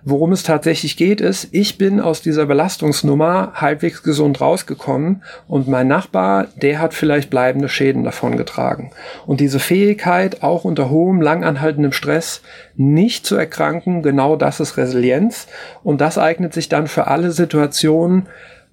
Worum 0.08 0.34
es 0.34 0.44
tatsächlich 0.44 0.98
geht, 0.98 1.20
ist, 1.20 1.48
ich 1.52 1.80
bin 1.80 2.00
aus 2.00 2.22
dieser 2.22 2.46
Belastungsnummer 2.46 3.54
halbwegs 3.56 4.04
gesund 4.04 4.40
rausgekommen 4.40 5.24
und 5.48 5.68
mein 5.68 5.88
Nachbar, 5.88 6.46
der 6.62 6.78
hat 6.78 6.94
vielleicht 6.94 7.32
bleibende 7.32 7.70
Schäden 7.70 8.04
davon 8.04 8.38
getragen. 8.38 8.92
Und 9.26 9.40
diese 9.40 9.58
Fähigkeit, 9.58 10.44
auch 10.44 10.64
unter 10.64 10.92
hohem, 10.92 11.22
langanhaltendem 11.22 11.92
Stress 11.92 12.44
nicht 12.76 13.26
zu 13.26 13.36
erkranken, 13.36 14.04
genau 14.04 14.36
das 14.36 14.60
ist 14.60 14.78
Resilienz. 14.78 15.48
Und 15.84 16.02
das 16.02 16.20
eignet 16.20 16.54
sich 16.54 16.70
dann 16.70 16.86
für 16.86 17.08
alle 17.08 17.32
Situationen, 17.32 18.28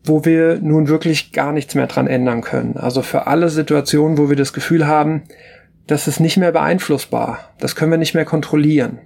wo 0.04 0.26
wir 0.26 0.58
nun 0.60 0.88
wirklich 0.88 1.32
gar 1.32 1.52
nichts 1.52 1.74
mehr 1.74 1.86
dran 1.86 2.08
ändern 2.08 2.42
können. 2.42 2.76
Also 2.76 3.00
für 3.00 3.26
alle 3.26 3.48
Situationen, 3.48 4.18
wo 4.18 4.28
wir 4.28 4.36
das 4.36 4.52
Gefühl 4.52 4.86
haben, 4.86 5.22
das 5.86 6.08
ist 6.08 6.20
nicht 6.20 6.36
mehr 6.36 6.52
beeinflussbar. 6.52 7.38
Das 7.58 7.74
können 7.74 7.90
wir 7.90 7.98
nicht 7.98 8.14
mehr 8.14 8.26
kontrollieren 8.26 8.98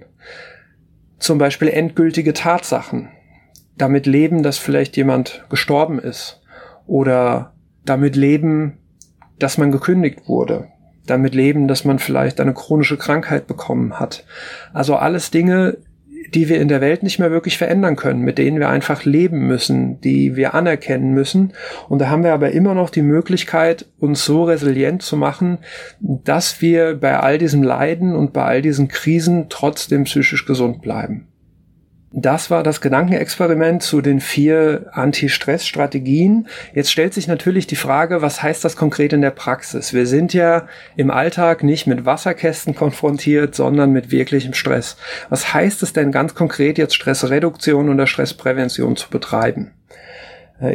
zum 1.19 1.37
Beispiel 1.37 1.69
endgültige 1.69 2.33
Tatsachen. 2.33 3.09
Damit 3.77 4.05
leben, 4.05 4.43
dass 4.43 4.57
vielleicht 4.57 4.97
jemand 4.97 5.45
gestorben 5.49 5.99
ist. 5.99 6.41
Oder 6.85 7.53
damit 7.85 8.15
leben, 8.15 8.77
dass 9.39 9.57
man 9.57 9.71
gekündigt 9.71 10.27
wurde. 10.27 10.67
Damit 11.05 11.35
leben, 11.35 11.67
dass 11.67 11.85
man 11.85 11.99
vielleicht 11.99 12.39
eine 12.41 12.53
chronische 12.53 12.97
Krankheit 12.97 13.47
bekommen 13.47 13.99
hat. 13.99 14.25
Also 14.73 14.95
alles 14.95 15.31
Dinge, 15.31 15.77
die 16.33 16.49
wir 16.49 16.59
in 16.59 16.67
der 16.67 16.81
Welt 16.81 17.03
nicht 17.03 17.19
mehr 17.19 17.31
wirklich 17.31 17.57
verändern 17.57 17.95
können, 17.95 18.21
mit 18.21 18.37
denen 18.37 18.59
wir 18.59 18.69
einfach 18.69 19.05
leben 19.05 19.47
müssen, 19.47 20.01
die 20.01 20.35
wir 20.35 20.53
anerkennen 20.53 21.13
müssen. 21.13 21.53
Und 21.89 21.99
da 21.99 22.09
haben 22.09 22.23
wir 22.23 22.33
aber 22.33 22.51
immer 22.51 22.73
noch 22.73 22.89
die 22.89 23.01
Möglichkeit, 23.01 23.85
uns 23.99 24.25
so 24.25 24.43
resilient 24.43 25.01
zu 25.01 25.17
machen, 25.17 25.59
dass 25.99 26.61
wir 26.61 26.95
bei 26.95 27.19
all 27.19 27.37
diesem 27.37 27.63
Leiden 27.63 28.15
und 28.15 28.33
bei 28.33 28.43
all 28.43 28.61
diesen 28.61 28.87
Krisen 28.87 29.47
trotzdem 29.49 30.03
psychisch 30.03 30.45
gesund 30.45 30.81
bleiben. 30.81 31.27
Das 32.19 32.49
war 32.49 32.63
das 32.63 32.81
Gedankenexperiment 32.81 33.83
zu 33.83 34.01
den 34.01 34.21
vier 34.21 34.87
Anti-Stress-Strategien. 34.91 36.47
Jetzt 36.73 36.91
stellt 36.91 37.13
sich 37.13 37.27
natürlich 37.27 37.67
die 37.67 37.75
Frage, 37.75 38.23
was 38.23 38.41
heißt 38.41 38.65
das 38.65 38.75
konkret 38.75 39.13
in 39.13 39.21
der 39.21 39.29
Praxis? 39.29 39.93
Wir 39.93 40.07
sind 40.07 40.33
ja 40.33 40.65
im 40.95 41.11
Alltag 41.11 41.61
nicht 41.61 41.85
mit 41.85 42.05
Wasserkästen 42.05 42.73
konfrontiert, 42.73 43.53
sondern 43.53 43.91
mit 43.91 44.09
wirklichem 44.09 44.55
Stress. 44.55 44.97
Was 45.29 45.53
heißt 45.53 45.83
es 45.83 45.93
denn 45.93 46.11
ganz 46.11 46.33
konkret 46.33 46.79
jetzt 46.79 46.95
Stressreduktion 46.95 47.87
oder 47.87 48.07
Stressprävention 48.07 48.95
zu 48.95 49.11
betreiben? 49.11 49.73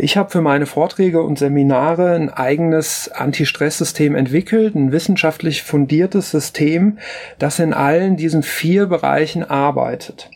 Ich 0.01 0.17
habe 0.17 0.31
für 0.31 0.43
meine 0.43 0.67
Vorträge 0.67 1.23
und 1.23 1.41
Seminare 1.41 2.15
ein 2.15 2.31
eigenes 2.31 3.11
Anti-Stress-System 3.13 4.15
entwickelt, 4.15 4.77
ein 4.77 4.93
wissenschaftlich 4.93 5.65
fundiertes 5.65 6.31
System, 6.31 6.99
das 7.41 7.59
in 7.59 7.73
allen 7.75 8.17
diesen 8.17 8.45
vier 8.45 8.87
Bereichen 8.87 9.43
arbeitet. 9.43 10.31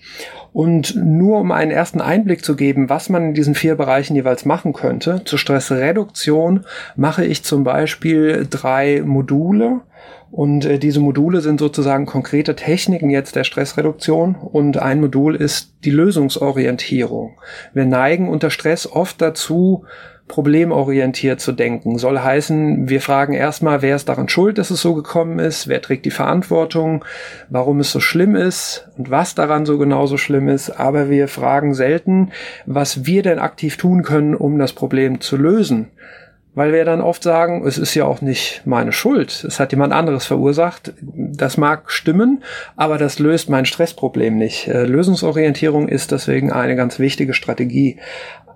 Und 0.56 0.96
nur 0.96 1.40
um 1.40 1.52
einen 1.52 1.70
ersten 1.70 2.00
Einblick 2.00 2.42
zu 2.42 2.56
geben, 2.56 2.88
was 2.88 3.10
man 3.10 3.24
in 3.24 3.34
diesen 3.34 3.54
vier 3.54 3.74
Bereichen 3.74 4.16
jeweils 4.16 4.46
machen 4.46 4.72
könnte, 4.72 5.20
zur 5.26 5.38
Stressreduktion 5.38 6.64
mache 6.96 7.26
ich 7.26 7.44
zum 7.44 7.62
Beispiel 7.62 8.46
drei 8.48 9.02
Module. 9.04 9.82
Und 10.30 10.64
äh, 10.64 10.78
diese 10.78 11.00
Module 11.00 11.42
sind 11.42 11.60
sozusagen 11.60 12.06
konkrete 12.06 12.56
Techniken 12.56 13.10
jetzt 13.10 13.36
der 13.36 13.44
Stressreduktion. 13.44 14.34
Und 14.34 14.78
ein 14.78 14.98
Modul 15.02 15.36
ist 15.36 15.74
die 15.84 15.90
Lösungsorientierung. 15.90 17.38
Wir 17.74 17.84
neigen 17.84 18.30
unter 18.30 18.48
Stress 18.48 18.90
oft 18.90 19.20
dazu, 19.20 19.84
problemorientiert 20.28 21.40
zu 21.40 21.52
denken. 21.52 21.98
Soll 21.98 22.18
heißen, 22.18 22.88
wir 22.88 23.00
fragen 23.00 23.32
erstmal, 23.32 23.82
wer 23.82 23.94
ist 23.94 24.08
daran 24.08 24.28
schuld, 24.28 24.58
dass 24.58 24.70
es 24.70 24.80
so 24.80 24.94
gekommen 24.94 25.38
ist, 25.38 25.68
wer 25.68 25.80
trägt 25.80 26.04
die 26.04 26.10
Verantwortung, 26.10 27.04
warum 27.48 27.80
es 27.80 27.92
so 27.92 28.00
schlimm 28.00 28.34
ist 28.34 28.88
und 28.98 29.10
was 29.10 29.34
daran 29.34 29.66
so 29.66 29.78
genauso 29.78 30.16
schlimm 30.16 30.48
ist, 30.48 30.70
aber 30.70 31.10
wir 31.10 31.28
fragen 31.28 31.74
selten, 31.74 32.32
was 32.66 33.06
wir 33.06 33.22
denn 33.22 33.38
aktiv 33.38 33.76
tun 33.76 34.02
können, 34.02 34.34
um 34.34 34.58
das 34.58 34.72
Problem 34.72 35.20
zu 35.20 35.36
lösen. 35.36 35.88
Weil 36.56 36.72
wir 36.72 36.86
dann 36.86 37.02
oft 37.02 37.22
sagen, 37.22 37.66
es 37.66 37.76
ist 37.76 37.94
ja 37.94 38.06
auch 38.06 38.22
nicht 38.22 38.62
meine 38.64 38.90
Schuld, 38.90 39.44
es 39.46 39.60
hat 39.60 39.72
jemand 39.72 39.92
anderes 39.92 40.24
verursacht. 40.24 40.94
Das 41.02 41.58
mag 41.58 41.90
stimmen, 41.92 42.42
aber 42.76 42.96
das 42.96 43.18
löst 43.18 43.50
mein 43.50 43.66
Stressproblem 43.66 44.38
nicht. 44.38 44.66
Äh, 44.66 44.84
Lösungsorientierung 44.84 45.86
ist 45.86 46.12
deswegen 46.12 46.50
eine 46.50 46.74
ganz 46.74 46.98
wichtige 46.98 47.34
Strategie. 47.34 47.98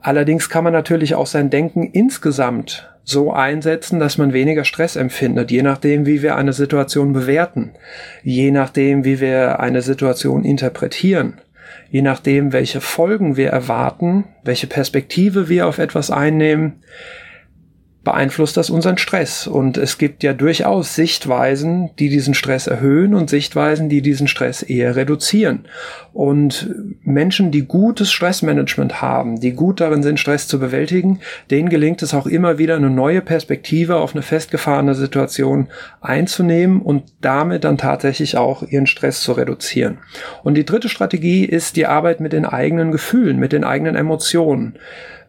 Allerdings 0.00 0.48
kann 0.48 0.64
man 0.64 0.72
natürlich 0.72 1.14
auch 1.14 1.26
sein 1.26 1.50
Denken 1.50 1.90
insgesamt 1.92 2.90
so 3.04 3.34
einsetzen, 3.34 4.00
dass 4.00 4.16
man 4.16 4.32
weniger 4.32 4.64
Stress 4.64 4.96
empfindet, 4.96 5.50
je 5.50 5.60
nachdem, 5.60 6.06
wie 6.06 6.22
wir 6.22 6.36
eine 6.36 6.54
Situation 6.54 7.12
bewerten, 7.12 7.72
je 8.22 8.50
nachdem, 8.50 9.04
wie 9.04 9.20
wir 9.20 9.60
eine 9.60 9.82
Situation 9.82 10.42
interpretieren, 10.44 11.34
je 11.90 12.00
nachdem, 12.00 12.54
welche 12.54 12.80
Folgen 12.80 13.36
wir 13.36 13.50
erwarten, 13.50 14.24
welche 14.42 14.68
Perspektive 14.68 15.50
wir 15.50 15.66
auf 15.66 15.76
etwas 15.76 16.10
einnehmen, 16.10 16.82
beeinflusst 18.02 18.56
das 18.56 18.70
unseren 18.70 18.96
Stress. 18.96 19.46
Und 19.46 19.76
es 19.76 19.98
gibt 19.98 20.22
ja 20.22 20.32
durchaus 20.32 20.94
Sichtweisen, 20.94 21.90
die 21.98 22.08
diesen 22.08 22.32
Stress 22.32 22.66
erhöhen 22.66 23.14
und 23.14 23.28
Sichtweisen, 23.28 23.90
die 23.90 24.00
diesen 24.00 24.26
Stress 24.26 24.62
eher 24.62 24.96
reduzieren. 24.96 25.66
Und 26.12 26.74
Menschen, 27.02 27.50
die 27.50 27.62
gutes 27.62 28.10
Stressmanagement 28.10 29.02
haben, 29.02 29.38
die 29.38 29.52
gut 29.52 29.80
darin 29.80 30.02
sind, 30.02 30.18
Stress 30.18 30.48
zu 30.48 30.58
bewältigen, 30.58 31.20
denen 31.50 31.68
gelingt 31.68 32.02
es 32.02 32.14
auch 32.14 32.26
immer 32.26 32.56
wieder 32.56 32.76
eine 32.76 32.90
neue 32.90 33.20
Perspektive 33.20 33.96
auf 33.96 34.14
eine 34.14 34.22
festgefahrene 34.22 34.94
Situation 34.94 35.68
einzunehmen 36.00 36.80
und 36.80 37.04
damit 37.20 37.64
dann 37.64 37.76
tatsächlich 37.76 38.36
auch 38.38 38.62
ihren 38.62 38.86
Stress 38.86 39.20
zu 39.20 39.32
reduzieren. 39.32 39.98
Und 40.42 40.54
die 40.54 40.64
dritte 40.64 40.88
Strategie 40.88 41.44
ist 41.44 41.76
die 41.76 41.86
Arbeit 41.86 42.20
mit 42.20 42.32
den 42.32 42.46
eigenen 42.46 42.92
Gefühlen, 42.92 43.38
mit 43.38 43.52
den 43.52 43.64
eigenen 43.64 43.94
Emotionen. 43.94 44.76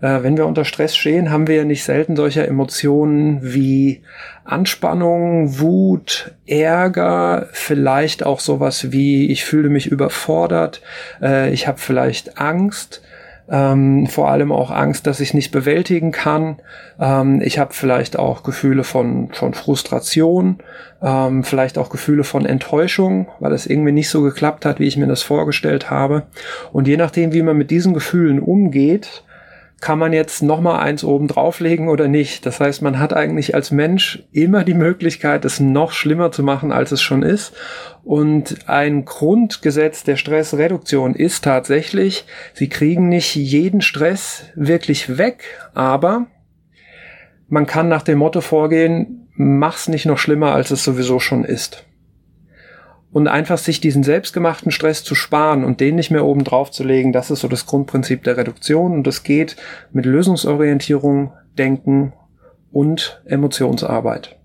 Äh, 0.02 0.24
wenn 0.24 0.36
wir 0.36 0.48
unter 0.48 0.66
Stress 0.66 0.96
stehen, 0.96 1.30
haben 1.30 1.48
wir 1.48 1.56
ja 1.56 1.64
nicht 1.64 1.84
selten 1.84 2.16
solche 2.16 2.46
Emotionen 2.62 3.40
wie 3.42 4.04
Anspannung, 4.46 5.60
Wut, 5.60 6.36
Ärger, 6.46 7.48
vielleicht 7.54 8.24
auch 8.24 8.40
sowas 8.40 8.92
wie 8.92 9.32
ich 9.32 9.44
fühle 9.46 9.70
mich 9.70 9.88
überfordert, 9.88 10.84
äh, 11.24 11.52
ich 11.52 11.68
habe 11.68 11.80
vielleicht 11.80 12.38
Angst. 12.38 13.02
Ähm, 13.50 14.06
vor 14.06 14.30
allem 14.30 14.52
auch 14.52 14.70
Angst, 14.70 15.08
dass 15.08 15.20
ich 15.20 15.34
nicht 15.34 15.52
bewältigen 15.52 16.12
kann. 16.12 16.60
Ähm, 17.00 17.42
ich 17.42 17.58
habe 17.58 17.74
vielleicht 17.74 18.18
auch 18.18 18.44
Gefühle 18.44 18.84
von, 18.84 19.30
von 19.34 19.56
Frustration, 19.56 20.60
ähm, 21.02 21.44
vielleicht 21.44 21.80
auch 21.80 21.90
Gefühle 21.90 22.24
von 22.24 22.46
Enttäuschung, 22.46 23.28
weil 23.40 23.52
es 23.52 23.66
irgendwie 23.66 23.92
nicht 23.92 24.10
so 24.10 24.22
geklappt 24.22 24.66
hat, 24.66 24.80
wie 24.80 24.88
ich 24.88 24.96
mir 24.96 25.08
das 25.08 25.24
vorgestellt 25.24 25.90
habe. 25.90 26.24
Und 26.72 26.88
je 26.88 26.96
nachdem, 26.96 27.34
wie 27.34 27.42
man 27.42 27.58
mit 27.58 27.72
diesen 27.72 27.94
Gefühlen 27.94 28.40
umgeht, 28.40 29.24
kann 29.82 29.98
man 29.98 30.14
jetzt 30.14 30.44
noch 30.44 30.62
mal 30.62 30.80
eins 30.80 31.04
oben 31.04 31.28
drauflegen 31.28 31.90
oder 31.90 32.08
nicht. 32.08 32.46
Das 32.46 32.60
heißt, 32.60 32.84
man 32.84 33.00
hat 33.00 33.14
eigentlich 33.14 33.56
als 33.56 33.72
Mensch 33.72 34.24
immer 34.32 34.64
die 34.64 34.76
Möglichkeit, 34.76 35.44
es 35.44 35.60
noch 35.60 35.92
schlimmer 35.92 36.32
zu 36.32 36.44
machen, 36.44 36.72
als 36.72 36.92
es 36.92 37.02
schon 37.02 37.24
ist. 37.24 37.54
Und 38.04 38.70
ein 38.70 39.06
Grundgesetz 39.06 40.04
der 40.04 40.18
Stressreduktion 40.18 41.16
ist 41.16 41.44
tatsächlich, 41.44 42.26
sie 42.54 42.70
kriegen 42.70 43.10
nicht 43.10 43.36
jeden 43.36 43.82
Stress 43.82 44.46
wirklich 44.56 45.18
weg, 45.18 45.44
aber 45.74 46.28
man 47.50 47.66
kann 47.66 47.90
nach 47.90 48.04
dem 48.04 48.20
Motto 48.20 48.42
vorgehen, 48.42 49.28
mach's 49.34 49.88
nicht 49.88 50.06
noch 50.06 50.20
schlimmer, 50.20 50.54
als 50.54 50.70
es 50.70 50.84
sowieso 50.84 51.20
schon 51.20 51.44
ist 51.44 51.86
und 53.12 53.28
einfach 53.28 53.58
sich 53.58 53.82
diesen 53.82 54.04
selbstgemachten 54.04 54.72
Stress 54.72 55.04
zu 55.04 55.16
sparen 55.16 55.64
und 55.64 55.80
den 55.80 55.96
nicht 55.96 56.12
mehr 56.12 56.26
oben 56.26 56.44
drauf 56.44 56.72
zu 56.72 56.84
legen, 56.84 57.12
das 57.12 57.32
ist 57.32 57.42
so 57.42 57.48
das 57.48 57.66
Grundprinzip 57.66 58.24
der 58.24 58.38
Reduktion 58.38 58.94
und 58.94 59.06
das 59.06 59.24
geht 59.24 59.56
mit 59.92 60.06
Lösungsorientierung, 60.06 61.34
Denken 61.58 62.14
und 62.72 63.22
Emotionsarbeit. 63.26 64.38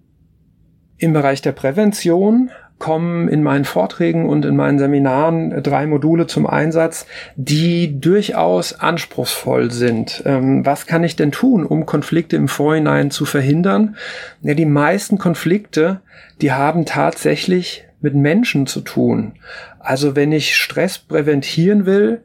Im 0.98 1.12
Bereich 1.12 1.42
der 1.42 1.52
Prävention 1.52 2.50
kommen 2.78 3.28
in 3.28 3.42
meinen 3.42 3.64
Vorträgen 3.64 4.28
und 4.28 4.44
in 4.44 4.56
meinen 4.56 4.78
Seminaren 4.78 5.62
drei 5.62 5.86
Module 5.86 6.26
zum 6.26 6.46
Einsatz, 6.46 7.06
die 7.36 8.00
durchaus 8.00 8.78
anspruchsvoll 8.78 9.70
sind. 9.70 10.22
Ähm, 10.26 10.66
was 10.66 10.86
kann 10.86 11.02
ich 11.02 11.16
denn 11.16 11.32
tun, 11.32 11.64
um 11.64 11.86
Konflikte 11.86 12.36
im 12.36 12.48
Vorhinein 12.48 13.10
zu 13.10 13.24
verhindern? 13.24 13.96
Ja, 14.42 14.54
die 14.54 14.66
meisten 14.66 15.16
Konflikte, 15.16 16.00
die 16.42 16.52
haben 16.52 16.84
tatsächlich 16.84 17.85
mit 18.00 18.14
Menschen 18.14 18.66
zu 18.66 18.80
tun. 18.80 19.34
Also 19.78 20.16
wenn 20.16 20.32
ich 20.32 20.56
Stress 20.56 20.98
präventieren 20.98 21.86
will, 21.86 22.22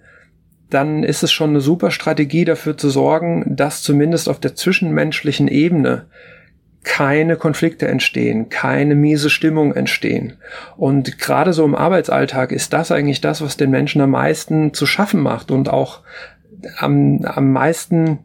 dann 0.69 1.03
ist 1.03 1.21
es 1.23 1.31
schon 1.31 1.51
eine 1.51 1.61
super 1.61 1.91
Strategie 1.91 2.45
dafür 2.45 2.77
zu 2.77 2.89
sorgen, 2.89 3.55
dass 3.55 3.83
zumindest 3.83 4.29
auf 4.29 4.39
der 4.39 4.55
zwischenmenschlichen 4.55 5.47
Ebene 5.47 6.05
keine 6.83 7.35
Konflikte 7.35 7.87
entstehen, 7.87 8.49
keine 8.49 8.95
miese 8.95 9.29
Stimmung 9.29 9.73
entstehen. 9.73 10.33
Und 10.77 11.19
gerade 11.19 11.53
so 11.53 11.63
im 11.63 11.75
Arbeitsalltag 11.75 12.51
ist 12.51 12.73
das 12.73 12.91
eigentlich 12.91 13.21
das, 13.21 13.41
was 13.41 13.57
den 13.57 13.69
Menschen 13.69 14.01
am 14.01 14.11
meisten 14.11 14.73
zu 14.73 14.85
schaffen 14.85 15.21
macht 15.21 15.51
und 15.51 15.69
auch 15.69 15.99
am, 16.77 17.23
am 17.25 17.51
meisten 17.51 18.19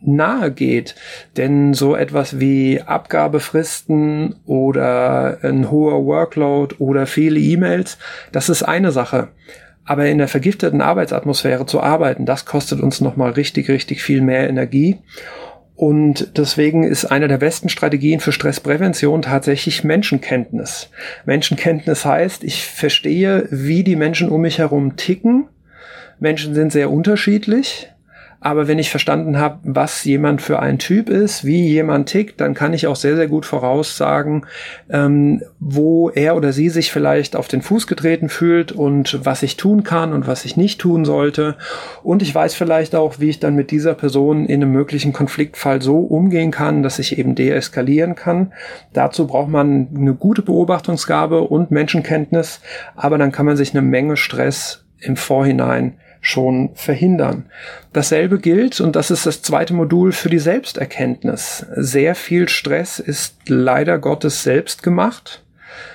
nahe 0.00 0.50
geht. 0.50 0.94
Denn 1.36 1.74
so 1.74 1.96
etwas 1.96 2.40
wie 2.40 2.80
Abgabefristen 2.80 4.36
oder 4.46 5.38
ein 5.42 5.70
hoher 5.70 6.04
Workload 6.04 6.76
oder 6.78 7.06
viele 7.06 7.40
E-Mails, 7.40 7.98
das 8.32 8.48
ist 8.48 8.62
eine 8.62 8.92
Sache. 8.92 9.28
Aber 9.84 10.06
in 10.06 10.18
der 10.18 10.28
vergifteten 10.28 10.82
Arbeitsatmosphäre 10.82 11.64
zu 11.64 11.80
arbeiten, 11.80 12.26
das 12.26 12.44
kostet 12.44 12.80
uns 12.80 13.00
nochmal 13.00 13.30
richtig, 13.30 13.70
richtig 13.70 14.02
viel 14.02 14.20
mehr 14.20 14.48
Energie. 14.48 14.98
Und 15.76 16.36
deswegen 16.36 16.82
ist 16.82 17.04
eine 17.04 17.28
der 17.28 17.38
besten 17.38 17.68
Strategien 17.68 18.18
für 18.20 18.32
Stressprävention 18.32 19.22
tatsächlich 19.22 19.84
Menschenkenntnis. 19.84 20.90
Menschenkenntnis 21.24 22.04
heißt, 22.04 22.42
ich 22.42 22.66
verstehe, 22.66 23.46
wie 23.50 23.84
die 23.84 23.94
Menschen 23.94 24.28
um 24.28 24.40
mich 24.40 24.58
herum 24.58 24.96
ticken. 24.96 25.48
Menschen 26.18 26.52
sind 26.52 26.72
sehr 26.72 26.90
unterschiedlich. 26.90 27.92
Aber 28.40 28.68
wenn 28.68 28.78
ich 28.78 28.90
verstanden 28.90 29.38
habe, 29.38 29.58
was 29.64 30.04
jemand 30.04 30.40
für 30.40 30.60
ein 30.60 30.78
Typ 30.78 31.08
ist, 31.08 31.44
wie 31.44 31.66
jemand 31.66 32.08
tickt, 32.08 32.40
dann 32.40 32.54
kann 32.54 32.72
ich 32.72 32.86
auch 32.86 32.94
sehr, 32.94 33.16
sehr 33.16 33.26
gut 33.26 33.44
voraussagen, 33.44 34.46
ähm, 34.88 35.42
wo 35.58 36.08
er 36.10 36.36
oder 36.36 36.52
sie 36.52 36.68
sich 36.68 36.92
vielleicht 36.92 37.34
auf 37.34 37.48
den 37.48 37.62
Fuß 37.62 37.88
getreten 37.88 38.28
fühlt 38.28 38.70
und 38.70 39.24
was 39.24 39.42
ich 39.42 39.56
tun 39.56 39.82
kann 39.82 40.12
und 40.12 40.28
was 40.28 40.44
ich 40.44 40.56
nicht 40.56 40.80
tun 40.80 41.04
sollte. 41.04 41.56
Und 42.04 42.22
ich 42.22 42.32
weiß 42.32 42.54
vielleicht 42.54 42.94
auch, 42.94 43.18
wie 43.18 43.30
ich 43.30 43.40
dann 43.40 43.56
mit 43.56 43.72
dieser 43.72 43.94
Person 43.94 44.46
in 44.46 44.62
einem 44.62 44.70
möglichen 44.70 45.12
Konfliktfall 45.12 45.82
so 45.82 45.98
umgehen 45.98 46.52
kann, 46.52 46.84
dass 46.84 47.00
ich 47.00 47.18
eben 47.18 47.34
deeskalieren 47.34 48.14
kann. 48.14 48.52
Dazu 48.92 49.26
braucht 49.26 49.48
man 49.48 49.88
eine 49.96 50.14
gute 50.14 50.42
Beobachtungsgabe 50.42 51.40
und 51.40 51.72
Menschenkenntnis, 51.72 52.60
aber 52.94 53.18
dann 53.18 53.32
kann 53.32 53.46
man 53.46 53.56
sich 53.56 53.72
eine 53.72 53.82
Menge 53.82 54.16
Stress 54.16 54.84
im 55.00 55.16
Vorhinein 55.16 55.94
schon 56.20 56.70
verhindern. 56.74 57.46
Dasselbe 57.92 58.38
gilt, 58.38 58.80
und 58.80 58.96
das 58.96 59.10
ist 59.10 59.26
das 59.26 59.42
zweite 59.42 59.74
Modul 59.74 60.12
für 60.12 60.28
die 60.28 60.38
Selbsterkenntnis. 60.38 61.66
Sehr 61.76 62.14
viel 62.14 62.48
Stress 62.48 62.98
ist 62.98 63.36
leider 63.48 63.98
Gottes 63.98 64.42
selbst 64.42 64.82
gemacht. 64.82 65.42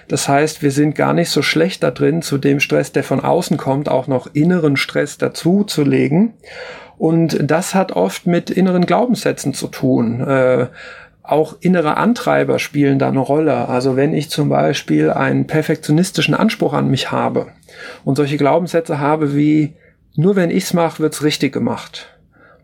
Das 0.07 0.27
heißt, 0.27 0.61
wir 0.61 0.71
sind 0.71 0.95
gar 0.95 1.13
nicht 1.13 1.29
so 1.29 1.41
schlecht 1.41 1.83
da 1.83 1.91
drin, 1.91 2.21
zu 2.21 2.37
dem 2.37 2.59
Stress, 2.59 2.91
der 2.91 3.03
von 3.03 3.19
außen 3.19 3.57
kommt, 3.57 3.89
auch 3.89 4.07
noch 4.07 4.27
inneren 4.33 4.77
Stress 4.77 5.17
dazu 5.17 5.63
zu 5.63 5.83
legen. 5.83 6.33
Und 6.97 7.37
das 7.41 7.75
hat 7.75 7.91
oft 7.91 8.27
mit 8.27 8.49
inneren 8.49 8.85
Glaubenssätzen 8.85 9.53
zu 9.53 9.67
tun. 9.67 10.21
Äh, 10.21 10.67
auch 11.23 11.55
innere 11.61 11.97
Antreiber 11.97 12.59
spielen 12.59 12.99
da 12.99 13.07
eine 13.07 13.19
Rolle. 13.19 13.69
Also 13.69 13.95
wenn 13.95 14.13
ich 14.13 14.29
zum 14.29 14.49
Beispiel 14.49 15.09
einen 15.09 15.47
perfektionistischen 15.47 16.35
Anspruch 16.35 16.73
an 16.73 16.89
mich 16.89 17.11
habe 17.11 17.47
und 18.03 18.15
solche 18.15 18.37
Glaubenssätze 18.37 18.99
habe 18.99 19.35
wie, 19.35 19.73
nur 20.15 20.35
wenn 20.35 20.49
ich's 20.49 20.73
mache, 20.73 20.99
wird's 20.99 21.23
richtig 21.23 21.53
gemacht. 21.53 22.07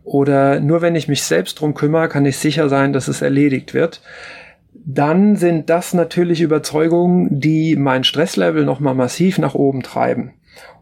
Oder 0.03 0.59
nur 0.59 0.81
wenn 0.81 0.95
ich 0.95 1.07
mich 1.07 1.23
selbst 1.23 1.59
drum 1.59 1.73
kümmere, 1.73 2.09
kann 2.09 2.25
ich 2.25 2.37
sicher 2.37 2.69
sein, 2.69 2.93
dass 2.93 3.07
es 3.07 3.21
erledigt 3.21 3.73
wird. 3.73 4.01
Dann 4.73 5.35
sind 5.35 5.69
das 5.69 5.93
natürlich 5.93 6.41
Überzeugungen, 6.41 7.39
die 7.39 7.75
mein 7.75 8.03
Stresslevel 8.03 8.65
nochmal 8.65 8.95
massiv 8.95 9.37
nach 9.37 9.55
oben 9.55 9.83
treiben. 9.83 10.33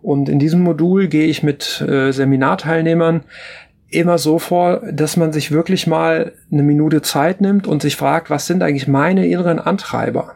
Und 0.02 0.30
in 0.30 0.40
diesem 0.40 0.62
Modul 0.62 1.08
gehe 1.08 1.26
ich 1.26 1.44
mit 1.44 1.82
äh, 1.82 2.12
Seminarteilnehmern 2.12 3.24
immer 3.90 4.18
so 4.18 4.40
vor, 4.40 4.82
dass 4.92 5.18
man 5.18 5.32
sich 5.32 5.52
wirklich 5.52 5.88
mal 5.88 6.34
eine 6.52 6.64
Minute 6.64 7.02
Zeit 7.02 7.42
nimmt 7.42 7.68
und 7.68 7.82
sich 7.82 7.96
fragt, 7.96 8.30
was 8.30 8.46
sind 8.46 8.62
eigentlich 8.62 8.88
meine 8.88 9.28
inneren 9.28 9.60
Antreiber? 9.60 10.36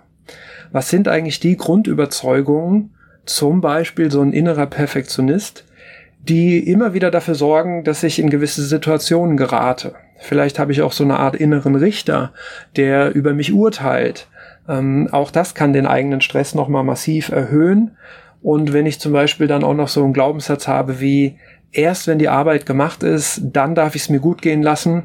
Was 0.71 0.89
sind 0.89 1.07
eigentlich 1.07 1.39
die 1.39 1.57
Grundüberzeugungen, 1.57 2.91
zum 3.25 3.61
Beispiel 3.61 4.09
so 4.09 4.21
ein 4.21 4.33
innerer 4.33 4.67
Perfektionist, 4.67 5.65
die 6.27 6.59
immer 6.59 6.93
wieder 6.93 7.11
dafür 7.11 7.35
sorgen, 7.35 7.83
dass 7.83 8.03
ich 8.03 8.19
in 8.19 8.29
gewisse 8.29 8.63
Situationen 8.63 9.37
gerate. 9.37 9.95
Vielleicht 10.19 10.59
habe 10.59 10.71
ich 10.71 10.81
auch 10.81 10.91
so 10.91 11.03
eine 11.03 11.17
Art 11.17 11.35
inneren 11.35 11.75
Richter, 11.75 12.31
der 12.75 13.13
über 13.15 13.33
mich 13.33 13.53
urteilt. 13.53 14.27
Ähm, 14.69 15.09
auch 15.11 15.31
das 15.31 15.55
kann 15.55 15.73
den 15.73 15.87
eigenen 15.87 16.21
Stress 16.21 16.53
nochmal 16.53 16.83
massiv 16.83 17.29
erhöhen. 17.29 17.97
Und 18.43 18.73
wenn 18.73 18.85
ich 18.85 18.99
zum 18.99 19.13
Beispiel 19.13 19.47
dann 19.47 19.63
auch 19.63 19.73
noch 19.73 19.87
so 19.87 20.03
einen 20.03 20.13
Glaubenssatz 20.13 20.67
habe 20.67 20.99
wie, 20.99 21.37
erst 21.71 22.07
wenn 22.07 22.19
die 22.19 22.29
Arbeit 22.29 22.65
gemacht 22.65 23.01
ist, 23.01 23.41
dann 23.43 23.75
darf 23.75 23.95
ich 23.95 24.03
es 24.03 24.09
mir 24.09 24.19
gut 24.19 24.41
gehen 24.41 24.61
lassen, 24.61 25.03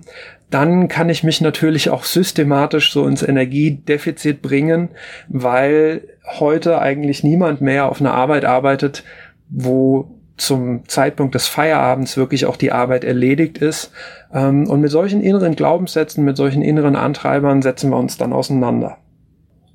dann 0.50 0.88
kann 0.88 1.08
ich 1.08 1.24
mich 1.24 1.40
natürlich 1.40 1.90
auch 1.90 2.04
systematisch 2.04 2.92
so 2.92 3.06
ins 3.06 3.22
Energiedefizit 3.22 4.42
bringen, 4.42 4.90
weil 5.28 6.02
heute 6.38 6.80
eigentlich 6.80 7.24
niemand 7.24 7.60
mehr 7.60 7.86
auf 7.86 8.00
einer 8.00 8.14
Arbeit 8.14 8.44
arbeitet, 8.44 9.02
wo 9.48 10.15
zum 10.36 10.88
Zeitpunkt 10.88 11.34
des 11.34 11.46
Feierabends 11.46 12.16
wirklich 12.16 12.46
auch 12.46 12.56
die 12.56 12.72
Arbeit 12.72 13.04
erledigt 13.04 13.58
ist. 13.58 13.90
Ähm, 14.32 14.68
und 14.68 14.80
mit 14.80 14.90
solchen 14.90 15.22
inneren 15.22 15.56
Glaubenssätzen, 15.56 16.24
mit 16.24 16.36
solchen 16.36 16.62
inneren 16.62 16.96
Antreibern 16.96 17.62
setzen 17.62 17.90
wir 17.90 17.96
uns 17.96 18.16
dann 18.16 18.32
auseinander. 18.32 18.98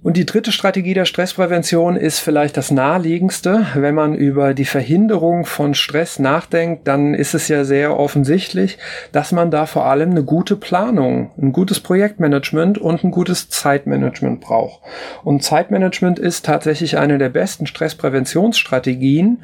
Und 0.03 0.17
die 0.17 0.25
dritte 0.25 0.51
Strategie 0.51 0.95
der 0.95 1.05
Stressprävention 1.05 1.95
ist 1.95 2.19
vielleicht 2.19 2.57
das 2.57 2.71
naheliegendste. 2.71 3.67
Wenn 3.75 3.93
man 3.93 4.15
über 4.15 4.55
die 4.55 4.65
Verhinderung 4.65 5.45
von 5.45 5.75
Stress 5.75 6.17
nachdenkt, 6.17 6.87
dann 6.87 7.13
ist 7.13 7.35
es 7.35 7.47
ja 7.49 7.63
sehr 7.65 7.99
offensichtlich, 7.99 8.79
dass 9.11 9.31
man 9.31 9.51
da 9.51 9.67
vor 9.67 9.85
allem 9.85 10.09
eine 10.09 10.23
gute 10.23 10.55
Planung, 10.55 11.29
ein 11.39 11.51
gutes 11.51 11.79
Projektmanagement 11.79 12.79
und 12.79 13.03
ein 13.03 13.11
gutes 13.11 13.49
Zeitmanagement 13.49 14.41
braucht. 14.41 14.81
Und 15.23 15.43
Zeitmanagement 15.43 16.17
ist 16.17 16.47
tatsächlich 16.47 16.97
eine 16.97 17.19
der 17.19 17.29
besten 17.29 17.67
Stresspräventionsstrategien, 17.67 19.43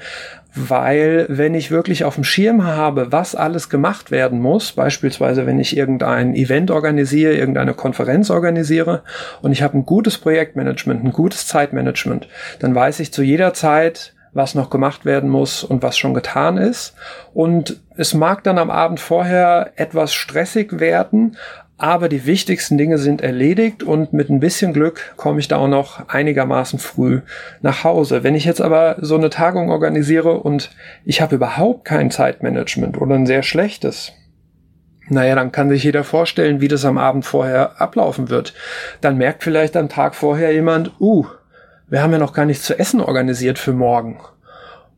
weil 0.57 1.25
wenn 1.29 1.53
ich 1.53 1.71
wirklich 1.71 2.03
auf 2.03 2.15
dem 2.15 2.23
Schirm 2.23 2.65
habe, 2.65 3.11
was 3.11 3.35
alles 3.35 3.69
gemacht 3.69 4.11
werden 4.11 4.39
muss, 4.39 4.71
beispielsweise 4.71 5.45
wenn 5.45 5.59
ich 5.59 5.77
irgendein 5.77 6.35
Event 6.35 6.71
organisiere, 6.71 7.33
irgendeine 7.33 7.73
Konferenz 7.73 8.29
organisiere 8.29 9.03
und 9.41 9.51
ich 9.51 9.61
habe 9.61 9.77
ein 9.77 9.85
gutes 9.85 10.17
Projektmanagement, 10.17 11.03
ein 11.03 11.11
gutes 11.11 11.47
Zeitmanagement, 11.47 12.27
dann 12.59 12.73
weiß 12.73 12.99
ich 12.99 13.13
zu 13.13 13.21
jeder 13.21 13.53
Zeit, 13.53 14.13
was 14.33 14.55
noch 14.55 14.69
gemacht 14.69 15.05
werden 15.05 15.29
muss 15.29 15.63
und 15.63 15.83
was 15.83 15.97
schon 15.97 16.13
getan 16.13 16.57
ist. 16.57 16.95
Und 17.33 17.81
es 17.95 18.13
mag 18.13 18.43
dann 18.43 18.59
am 18.59 18.69
Abend 18.69 18.99
vorher 18.99 19.71
etwas 19.75 20.13
stressig 20.13 20.79
werden, 20.79 21.37
aber 21.77 22.09
die 22.09 22.25
wichtigsten 22.25 22.77
Dinge 22.77 22.97
sind 22.97 23.21
erledigt 23.21 23.83
und 23.83 24.11
mit 24.11 24.29
ein 24.29 24.39
bisschen 24.39 24.73
Glück 24.73 25.13
komme 25.15 25.39
ich 25.39 25.47
da 25.47 25.57
auch 25.57 25.67
noch 25.67 26.09
einigermaßen 26.09 26.79
früh 26.79 27.21
nach 27.61 27.83
Hause. 27.83 28.23
Wenn 28.23 28.33
ich 28.35 28.45
jetzt 28.45 28.61
aber 28.61 28.97
so 28.99 29.15
eine 29.15 29.29
Tagung 29.29 29.69
organisiere 29.69 30.39
und 30.39 30.71
ich 31.05 31.21
habe 31.21 31.35
überhaupt 31.35 31.85
kein 31.85 32.09
Zeitmanagement 32.09 32.99
oder 32.99 33.15
ein 33.15 33.27
sehr 33.27 33.43
schlechtes, 33.43 34.13
naja, 35.09 35.35
dann 35.35 35.51
kann 35.51 35.69
sich 35.69 35.83
jeder 35.83 36.03
vorstellen, 36.03 36.61
wie 36.61 36.67
das 36.67 36.83
am 36.83 36.97
Abend 36.97 37.25
vorher 37.25 37.79
ablaufen 37.79 38.29
wird. 38.29 38.53
Dann 38.99 39.17
merkt 39.17 39.43
vielleicht 39.43 39.77
am 39.77 39.87
Tag 39.87 40.15
vorher 40.15 40.51
jemand, 40.51 40.99
uh, 40.99 41.25
wir 41.87 42.01
haben 42.01 42.11
ja 42.11 42.17
noch 42.17 42.33
gar 42.33 42.45
nichts 42.45 42.65
zu 42.65 42.77
essen 42.77 42.99
organisiert 42.99 43.59
für 43.59 43.71
morgen. 43.71 44.19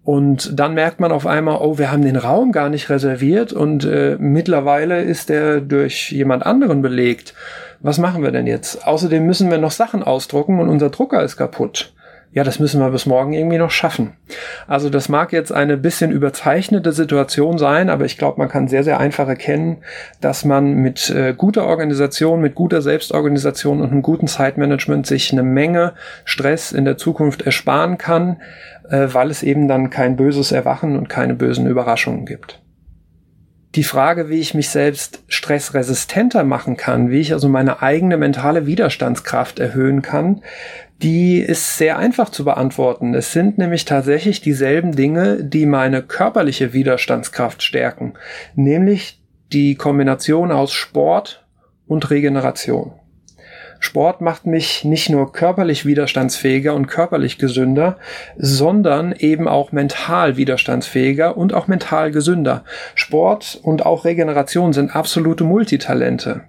Und 0.03 0.57
dann 0.57 0.73
merkt 0.73 0.99
man 0.99 1.11
auf 1.11 1.27
einmal, 1.27 1.59
oh, 1.61 1.77
wir 1.77 1.91
haben 1.91 2.03
den 2.03 2.15
Raum 2.15 2.51
gar 2.51 2.69
nicht 2.69 2.89
reserviert 2.89 3.53
und 3.53 3.85
äh, 3.85 4.17
mittlerweile 4.19 5.01
ist 5.01 5.29
der 5.29 5.61
durch 5.61 6.11
jemand 6.11 6.45
anderen 6.45 6.81
belegt. 6.81 7.33
Was 7.81 7.97
machen 7.97 8.23
wir 8.23 8.31
denn 8.31 8.47
jetzt? 8.47 8.87
Außerdem 8.87 9.25
müssen 9.25 9.51
wir 9.51 9.57
noch 9.57 9.71
Sachen 9.71 10.03
ausdrucken 10.03 10.59
und 10.59 10.69
unser 10.69 10.89
Drucker 10.89 11.23
ist 11.23 11.37
kaputt 11.37 11.93
ja, 12.31 12.43
das 12.43 12.59
müssen 12.59 12.79
wir 12.79 12.91
bis 12.91 13.07
morgen 13.07 13.33
irgendwie 13.33 13.57
noch 13.57 13.71
schaffen. 13.71 14.13
Also 14.67 14.89
das 14.89 15.09
mag 15.09 15.33
jetzt 15.33 15.51
eine 15.51 15.77
bisschen 15.77 16.11
überzeichnete 16.11 16.91
Situation 16.91 17.57
sein, 17.57 17.89
aber 17.89 18.05
ich 18.05 18.17
glaube, 18.19 18.37
man 18.37 18.49
kann 18.49 18.67
sehr, 18.67 18.83
sehr 18.83 18.99
einfach 18.99 19.27
erkennen, 19.27 19.77
dass 20.21 20.45
man 20.45 20.75
mit 20.75 21.09
äh, 21.09 21.33
guter 21.35 21.65
Organisation, 21.65 22.41
mit 22.41 22.53
guter 22.53 22.83
Selbstorganisation 22.83 23.81
und 23.81 23.91
einem 23.91 24.03
guten 24.03 24.27
Zeitmanagement 24.27 25.07
sich 25.07 25.31
eine 25.31 25.43
Menge 25.43 25.93
Stress 26.23 26.71
in 26.71 26.85
der 26.85 26.97
Zukunft 26.97 27.41
ersparen 27.41 27.97
kann, 27.97 28.37
äh, 28.89 29.07
weil 29.11 29.31
es 29.31 29.41
eben 29.41 29.67
dann 29.67 29.89
kein 29.89 30.15
böses 30.15 30.51
Erwachen 30.51 30.97
und 30.97 31.09
keine 31.09 31.33
bösen 31.33 31.65
Überraschungen 31.65 32.25
gibt 32.25 32.61
die 33.75 33.83
Frage, 33.83 34.29
wie 34.29 34.39
ich 34.39 34.55
mich 34.55 34.69
selbst 34.69 35.23
stressresistenter 35.27 36.43
machen 36.43 36.75
kann, 36.75 37.11
wie 37.11 37.19
ich 37.19 37.33
also 37.33 37.47
meine 37.49 37.81
eigene 37.83 38.17
mentale 38.17 38.65
Widerstandskraft 38.65 39.59
erhöhen 39.59 40.01
kann, 40.01 40.41
die 41.01 41.39
ist 41.39 41.77
sehr 41.77 41.97
einfach 41.97 42.29
zu 42.29 42.43
beantworten. 42.43 43.13
Es 43.13 43.31
sind 43.31 43.57
nämlich 43.57 43.85
tatsächlich 43.85 44.41
dieselben 44.41 44.95
Dinge, 44.95 45.43
die 45.43 45.65
meine 45.65 46.03
körperliche 46.03 46.73
Widerstandskraft 46.73 47.63
stärken, 47.63 48.13
nämlich 48.55 49.21
die 49.53 49.75
Kombination 49.75 50.51
aus 50.51 50.73
Sport 50.73 51.45
und 51.87 52.09
Regeneration. 52.09 52.98
Sport 53.79 54.21
macht 54.21 54.45
mich 54.45 54.83
nicht 54.83 55.09
nur 55.09 55.31
körperlich 55.31 55.85
widerstandsfähiger 55.85 56.75
und 56.75 56.87
körperlich 56.87 57.37
gesünder, 57.37 57.97
sondern 58.37 59.13
eben 59.13 59.47
auch 59.47 59.71
mental 59.71 60.37
widerstandsfähiger 60.37 61.37
und 61.37 61.53
auch 61.53 61.67
mental 61.67 62.11
gesünder. 62.11 62.63
Sport 62.93 63.59
und 63.63 63.85
auch 63.85 64.05
Regeneration 64.05 64.73
sind 64.73 64.95
absolute 64.95 65.43
Multitalente. 65.43 66.41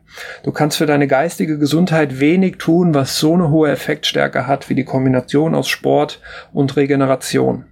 Du 0.42 0.50
kannst 0.50 0.78
für 0.78 0.86
deine 0.86 1.06
geistige 1.06 1.58
Gesundheit 1.58 2.18
wenig 2.18 2.58
tun, 2.58 2.94
was 2.94 3.18
so 3.18 3.34
eine 3.34 3.50
hohe 3.50 3.70
Effektstärke 3.70 4.46
hat 4.46 4.68
wie 4.68 4.74
die 4.74 4.84
Kombination 4.84 5.54
aus 5.54 5.68
Sport 5.68 6.20
und 6.52 6.76
Regeneration. 6.76 7.64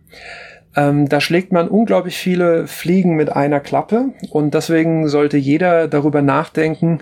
Ähm, 0.76 1.08
da 1.08 1.20
schlägt 1.20 1.50
man 1.50 1.66
unglaublich 1.66 2.16
viele 2.16 2.68
Fliegen 2.68 3.16
mit 3.16 3.30
einer 3.34 3.58
Klappe 3.58 4.10
und 4.30 4.54
deswegen 4.54 5.08
sollte 5.08 5.36
jeder 5.36 5.88
darüber 5.88 6.22
nachdenken, 6.22 7.00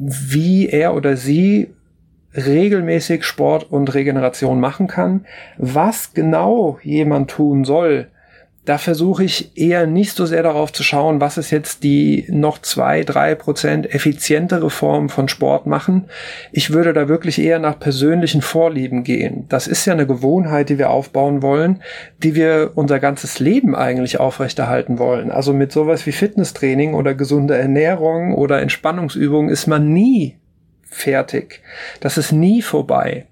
wie 0.00 0.68
er 0.68 0.94
oder 0.94 1.16
sie 1.16 1.74
regelmäßig 2.34 3.24
Sport 3.24 3.70
und 3.70 3.92
Regeneration 3.92 4.58
machen 4.60 4.86
kann, 4.86 5.26
was 5.58 6.14
genau 6.14 6.78
jemand 6.82 7.30
tun 7.30 7.64
soll, 7.64 8.08
da 8.70 8.78
versuche 8.78 9.24
ich 9.24 9.58
eher 9.58 9.88
nicht 9.88 10.14
so 10.14 10.26
sehr 10.26 10.44
darauf 10.44 10.72
zu 10.72 10.84
schauen, 10.84 11.20
was 11.20 11.38
ist 11.38 11.50
jetzt 11.50 11.82
die 11.82 12.24
noch 12.28 12.58
zwei, 12.58 13.02
drei 13.02 13.34
Prozent 13.34 13.92
effizientere 13.92 14.70
Form 14.70 15.08
von 15.08 15.26
Sport 15.26 15.66
machen. 15.66 16.04
Ich 16.52 16.72
würde 16.72 16.92
da 16.92 17.08
wirklich 17.08 17.40
eher 17.40 17.58
nach 17.58 17.80
persönlichen 17.80 18.42
Vorlieben 18.42 19.02
gehen. 19.02 19.46
Das 19.48 19.66
ist 19.66 19.86
ja 19.86 19.92
eine 19.92 20.06
Gewohnheit, 20.06 20.68
die 20.68 20.78
wir 20.78 20.90
aufbauen 20.90 21.42
wollen, 21.42 21.82
die 22.18 22.36
wir 22.36 22.70
unser 22.76 23.00
ganzes 23.00 23.40
Leben 23.40 23.74
eigentlich 23.74 24.20
aufrechterhalten 24.20 25.00
wollen. 25.00 25.32
Also 25.32 25.52
mit 25.52 25.72
sowas 25.72 26.06
wie 26.06 26.12
Fitnesstraining 26.12 26.94
oder 26.94 27.14
gesunde 27.14 27.58
Ernährung 27.58 28.36
oder 28.36 28.62
Entspannungsübungen 28.62 29.50
ist 29.50 29.66
man 29.66 29.92
nie 29.92 30.36
fertig. 30.84 31.60
Das 31.98 32.16
ist 32.16 32.30
nie 32.30 32.62
vorbei. 32.62 33.26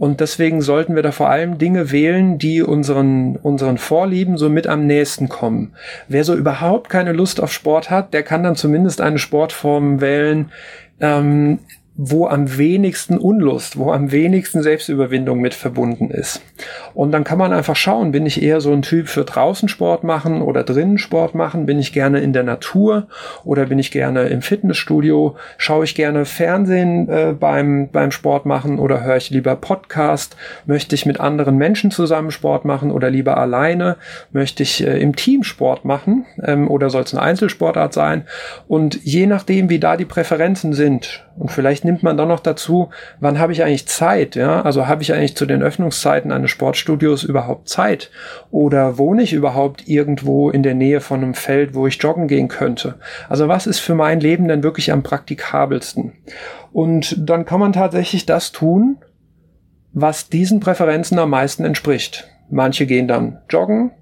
Und 0.00 0.20
deswegen 0.20 0.62
sollten 0.62 0.94
wir 0.94 1.02
da 1.02 1.12
vor 1.12 1.28
allem 1.28 1.58
Dinge 1.58 1.92
wählen, 1.92 2.38
die 2.38 2.62
unseren, 2.62 3.36
unseren 3.36 3.76
Vorlieben 3.76 4.38
so 4.38 4.48
mit 4.48 4.66
am 4.66 4.86
nächsten 4.86 5.28
kommen. 5.28 5.74
Wer 6.08 6.24
so 6.24 6.34
überhaupt 6.34 6.88
keine 6.88 7.12
Lust 7.12 7.38
auf 7.38 7.52
Sport 7.52 7.90
hat, 7.90 8.14
der 8.14 8.22
kann 8.22 8.42
dann 8.42 8.56
zumindest 8.56 9.02
eine 9.02 9.18
Sportform 9.18 10.00
wählen, 10.00 10.52
ähm, 11.00 11.58
wo 11.96 12.26
am 12.26 12.56
wenigsten 12.56 13.18
Unlust, 13.18 13.76
wo 13.76 13.92
am 13.92 14.10
wenigsten 14.10 14.62
Selbstüberwindung 14.62 15.40
mit 15.40 15.54
verbunden 15.54 16.10
ist. 16.10 16.40
Und 16.94 17.12
dann 17.12 17.24
kann 17.24 17.38
man 17.38 17.52
einfach 17.52 17.76
schauen, 17.76 18.12
bin 18.12 18.24
ich 18.24 18.42
eher 18.42 18.60
so 18.60 18.72
ein 18.72 18.82
Typ 18.82 19.08
für 19.08 19.24
draußen 19.24 19.68
Sport 19.68 20.02
machen 20.02 20.40
oder 20.40 20.62
drinnen 20.62 20.98
Sport 20.98 21.34
machen, 21.34 21.66
bin 21.66 21.78
ich 21.78 21.92
gerne 21.92 22.20
in 22.20 22.32
der 22.32 22.42
Natur 22.42 23.08
oder 23.44 23.66
bin 23.66 23.78
ich 23.78 23.90
gerne 23.90 24.28
im 24.28 24.40
Fitnessstudio, 24.40 25.36
schaue 25.58 25.84
ich 25.84 25.94
gerne 25.94 26.24
Fernsehen 26.24 27.08
äh, 27.08 27.34
beim, 27.38 27.88
beim 27.90 28.12
Sport 28.12 28.46
machen 28.46 28.78
oder 28.78 29.02
höre 29.02 29.16
ich 29.16 29.30
lieber 29.30 29.56
Podcast, 29.56 30.36
möchte 30.66 30.94
ich 30.94 31.06
mit 31.06 31.20
anderen 31.20 31.56
Menschen 31.56 31.90
zusammen 31.90 32.30
Sport 32.30 32.64
machen 32.64 32.90
oder 32.90 33.10
lieber 33.10 33.36
alleine, 33.36 33.96
möchte 34.32 34.62
ich 34.62 34.86
äh, 34.86 34.98
im 35.00 35.16
Team 35.16 35.42
Sport 35.42 35.84
machen? 35.84 36.24
Ähm, 36.42 36.70
oder 36.70 36.88
soll 36.88 37.02
es 37.02 37.14
eine 37.14 37.22
Einzelsportart 37.22 37.92
sein? 37.92 38.24
Und 38.68 39.04
je 39.04 39.26
nachdem, 39.26 39.68
wie 39.68 39.78
da 39.78 39.96
die 39.96 40.04
Präferenzen 40.04 40.72
sind 40.72 41.24
und 41.40 41.50
vielleicht 41.50 41.86
nimmt 41.86 42.02
man 42.02 42.18
dann 42.18 42.28
noch 42.28 42.40
dazu, 42.40 42.90
wann 43.18 43.38
habe 43.38 43.54
ich 43.54 43.62
eigentlich 43.62 43.88
Zeit? 43.88 44.36
Ja, 44.36 44.60
also 44.60 44.86
habe 44.86 45.00
ich 45.00 45.14
eigentlich 45.14 45.38
zu 45.38 45.46
den 45.46 45.62
Öffnungszeiten 45.62 46.32
eines 46.32 46.50
Sportstudios 46.50 47.24
überhaupt 47.24 47.66
Zeit? 47.66 48.10
Oder 48.50 48.98
wohne 48.98 49.22
ich 49.22 49.32
überhaupt 49.32 49.88
irgendwo 49.88 50.50
in 50.50 50.62
der 50.62 50.74
Nähe 50.74 51.00
von 51.00 51.22
einem 51.22 51.32
Feld, 51.32 51.74
wo 51.74 51.86
ich 51.86 52.00
joggen 52.02 52.28
gehen 52.28 52.48
könnte? 52.48 52.96
Also 53.30 53.48
was 53.48 53.66
ist 53.66 53.78
für 53.78 53.94
mein 53.94 54.20
Leben 54.20 54.48
denn 54.48 54.62
wirklich 54.62 54.92
am 54.92 55.02
praktikabelsten? 55.02 56.12
Und 56.74 57.16
dann 57.18 57.46
kann 57.46 57.58
man 57.58 57.72
tatsächlich 57.72 58.26
das 58.26 58.52
tun, 58.52 58.98
was 59.94 60.28
diesen 60.28 60.60
Präferenzen 60.60 61.18
am 61.18 61.30
meisten 61.30 61.64
entspricht. 61.64 62.28
Manche 62.50 62.84
gehen 62.84 63.08
dann 63.08 63.38
joggen, 63.48 63.92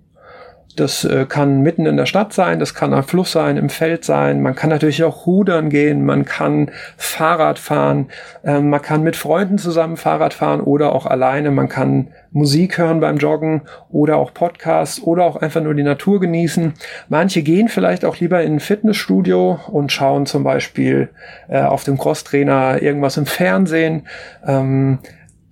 das 0.80 1.04
äh, 1.04 1.26
kann 1.28 1.62
mitten 1.62 1.86
in 1.86 1.96
der 1.96 2.06
Stadt 2.06 2.32
sein, 2.32 2.58
das 2.58 2.74
kann 2.74 2.92
am 2.92 3.04
Fluss 3.04 3.32
sein, 3.32 3.56
im 3.56 3.68
Feld 3.68 4.04
sein. 4.04 4.42
Man 4.42 4.54
kann 4.54 4.70
natürlich 4.70 5.02
auch 5.04 5.26
rudern 5.26 5.70
gehen, 5.70 6.04
man 6.04 6.24
kann 6.24 6.70
Fahrrad 6.96 7.58
fahren, 7.58 8.06
äh, 8.44 8.60
man 8.60 8.82
kann 8.82 9.02
mit 9.02 9.16
Freunden 9.16 9.58
zusammen 9.58 9.96
Fahrrad 9.96 10.34
fahren 10.34 10.60
oder 10.60 10.94
auch 10.94 11.06
alleine. 11.06 11.50
Man 11.50 11.68
kann 11.68 12.08
Musik 12.30 12.78
hören 12.78 13.00
beim 13.00 13.16
Joggen 13.16 13.62
oder 13.90 14.16
auch 14.16 14.34
Podcasts 14.34 15.02
oder 15.02 15.24
auch 15.24 15.36
einfach 15.36 15.62
nur 15.62 15.74
die 15.74 15.82
Natur 15.82 16.20
genießen. 16.20 16.74
Manche 17.08 17.42
gehen 17.42 17.68
vielleicht 17.68 18.04
auch 18.04 18.16
lieber 18.18 18.42
in 18.42 18.54
ein 18.54 18.60
Fitnessstudio 18.60 19.60
und 19.68 19.92
schauen 19.92 20.26
zum 20.26 20.44
Beispiel 20.44 21.08
äh, 21.48 21.60
auf 21.60 21.84
dem 21.84 21.98
Crosstrainer 21.98 22.82
irgendwas 22.82 23.16
im 23.16 23.26
Fernsehen. 23.26 24.06
Ähm, 24.46 24.98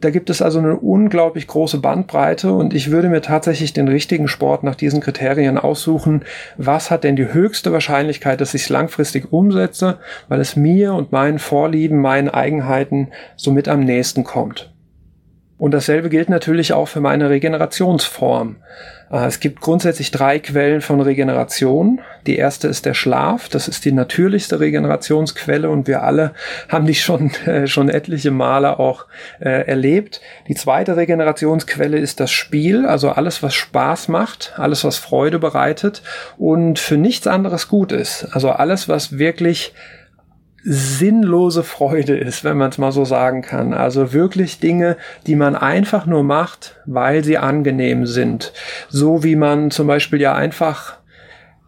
da 0.00 0.10
gibt 0.10 0.28
es 0.28 0.42
also 0.42 0.58
eine 0.58 0.76
unglaublich 0.76 1.46
große 1.46 1.78
Bandbreite 1.78 2.52
und 2.52 2.74
ich 2.74 2.90
würde 2.90 3.08
mir 3.08 3.22
tatsächlich 3.22 3.72
den 3.72 3.88
richtigen 3.88 4.28
Sport 4.28 4.62
nach 4.62 4.74
diesen 4.74 5.00
Kriterien 5.00 5.56
aussuchen. 5.56 6.24
Was 6.58 6.90
hat 6.90 7.04
denn 7.04 7.16
die 7.16 7.32
höchste 7.32 7.72
Wahrscheinlichkeit, 7.72 8.40
dass 8.40 8.54
ich 8.54 8.64
es 8.64 8.68
langfristig 8.68 9.32
umsetze, 9.32 9.98
weil 10.28 10.40
es 10.40 10.54
mir 10.54 10.92
und 10.92 11.12
meinen 11.12 11.38
Vorlieben, 11.38 12.00
meinen 12.00 12.28
Eigenheiten 12.28 13.08
somit 13.36 13.68
am 13.68 13.80
nächsten 13.80 14.24
kommt. 14.24 14.75
Und 15.58 15.72
dasselbe 15.72 16.10
gilt 16.10 16.28
natürlich 16.28 16.74
auch 16.74 16.86
für 16.86 17.00
meine 17.00 17.30
Regenerationsform. 17.30 18.56
Äh, 19.10 19.26
es 19.26 19.40
gibt 19.40 19.60
grundsätzlich 19.60 20.10
drei 20.10 20.38
Quellen 20.38 20.82
von 20.82 21.00
Regeneration. 21.00 22.00
Die 22.26 22.36
erste 22.36 22.68
ist 22.68 22.84
der 22.84 22.92
Schlaf. 22.92 23.48
Das 23.48 23.66
ist 23.66 23.84
die 23.84 23.92
natürlichste 23.92 24.60
Regenerationsquelle 24.60 25.70
und 25.70 25.86
wir 25.86 26.02
alle 26.02 26.32
haben 26.68 26.86
die 26.86 26.94
schon, 26.94 27.30
äh, 27.46 27.66
schon 27.66 27.88
etliche 27.88 28.30
Male 28.30 28.78
auch 28.78 29.06
äh, 29.40 29.66
erlebt. 29.66 30.20
Die 30.48 30.54
zweite 30.54 30.96
Regenerationsquelle 30.96 31.98
ist 31.98 32.20
das 32.20 32.30
Spiel, 32.30 32.86
also 32.86 33.10
alles, 33.10 33.42
was 33.42 33.54
Spaß 33.54 34.08
macht, 34.08 34.52
alles, 34.56 34.84
was 34.84 34.98
Freude 34.98 35.38
bereitet 35.38 36.02
und 36.36 36.78
für 36.78 36.98
nichts 36.98 37.26
anderes 37.26 37.68
gut 37.68 37.92
ist. 37.92 38.28
Also 38.32 38.50
alles, 38.50 38.88
was 38.88 39.18
wirklich 39.18 39.72
sinnlose 40.68 41.62
Freude 41.62 42.16
ist, 42.16 42.42
wenn 42.42 42.56
man 42.56 42.70
es 42.70 42.78
mal 42.78 42.90
so 42.90 43.04
sagen 43.04 43.40
kann. 43.40 43.72
Also 43.72 44.12
wirklich 44.12 44.58
Dinge, 44.58 44.96
die 45.26 45.36
man 45.36 45.54
einfach 45.54 46.06
nur 46.06 46.24
macht, 46.24 46.80
weil 46.86 47.22
sie 47.22 47.38
angenehm 47.38 48.04
sind. 48.04 48.52
So 48.88 49.22
wie 49.22 49.36
man 49.36 49.70
zum 49.70 49.86
Beispiel 49.86 50.20
ja 50.20 50.34
einfach 50.34 50.98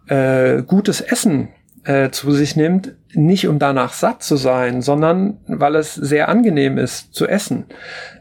äh, 0.09 0.63
gutes 0.63 1.01
Essen 1.01 1.49
äh, 1.85 2.11
zu 2.11 2.33
sich 2.33 2.57
nimmt, 2.57 2.97
nicht 3.15 3.49
um 3.49 3.59
danach 3.59 3.93
satt 3.93 4.23
zu 4.23 4.37
sein, 4.37 4.83
sondern 4.83 5.39
weil 5.47 5.77
es 5.77 5.95
sehr 5.95 6.29
angenehm 6.29 6.79
ist 6.79 7.15
zu 7.15 7.27
essen. 7.27 7.67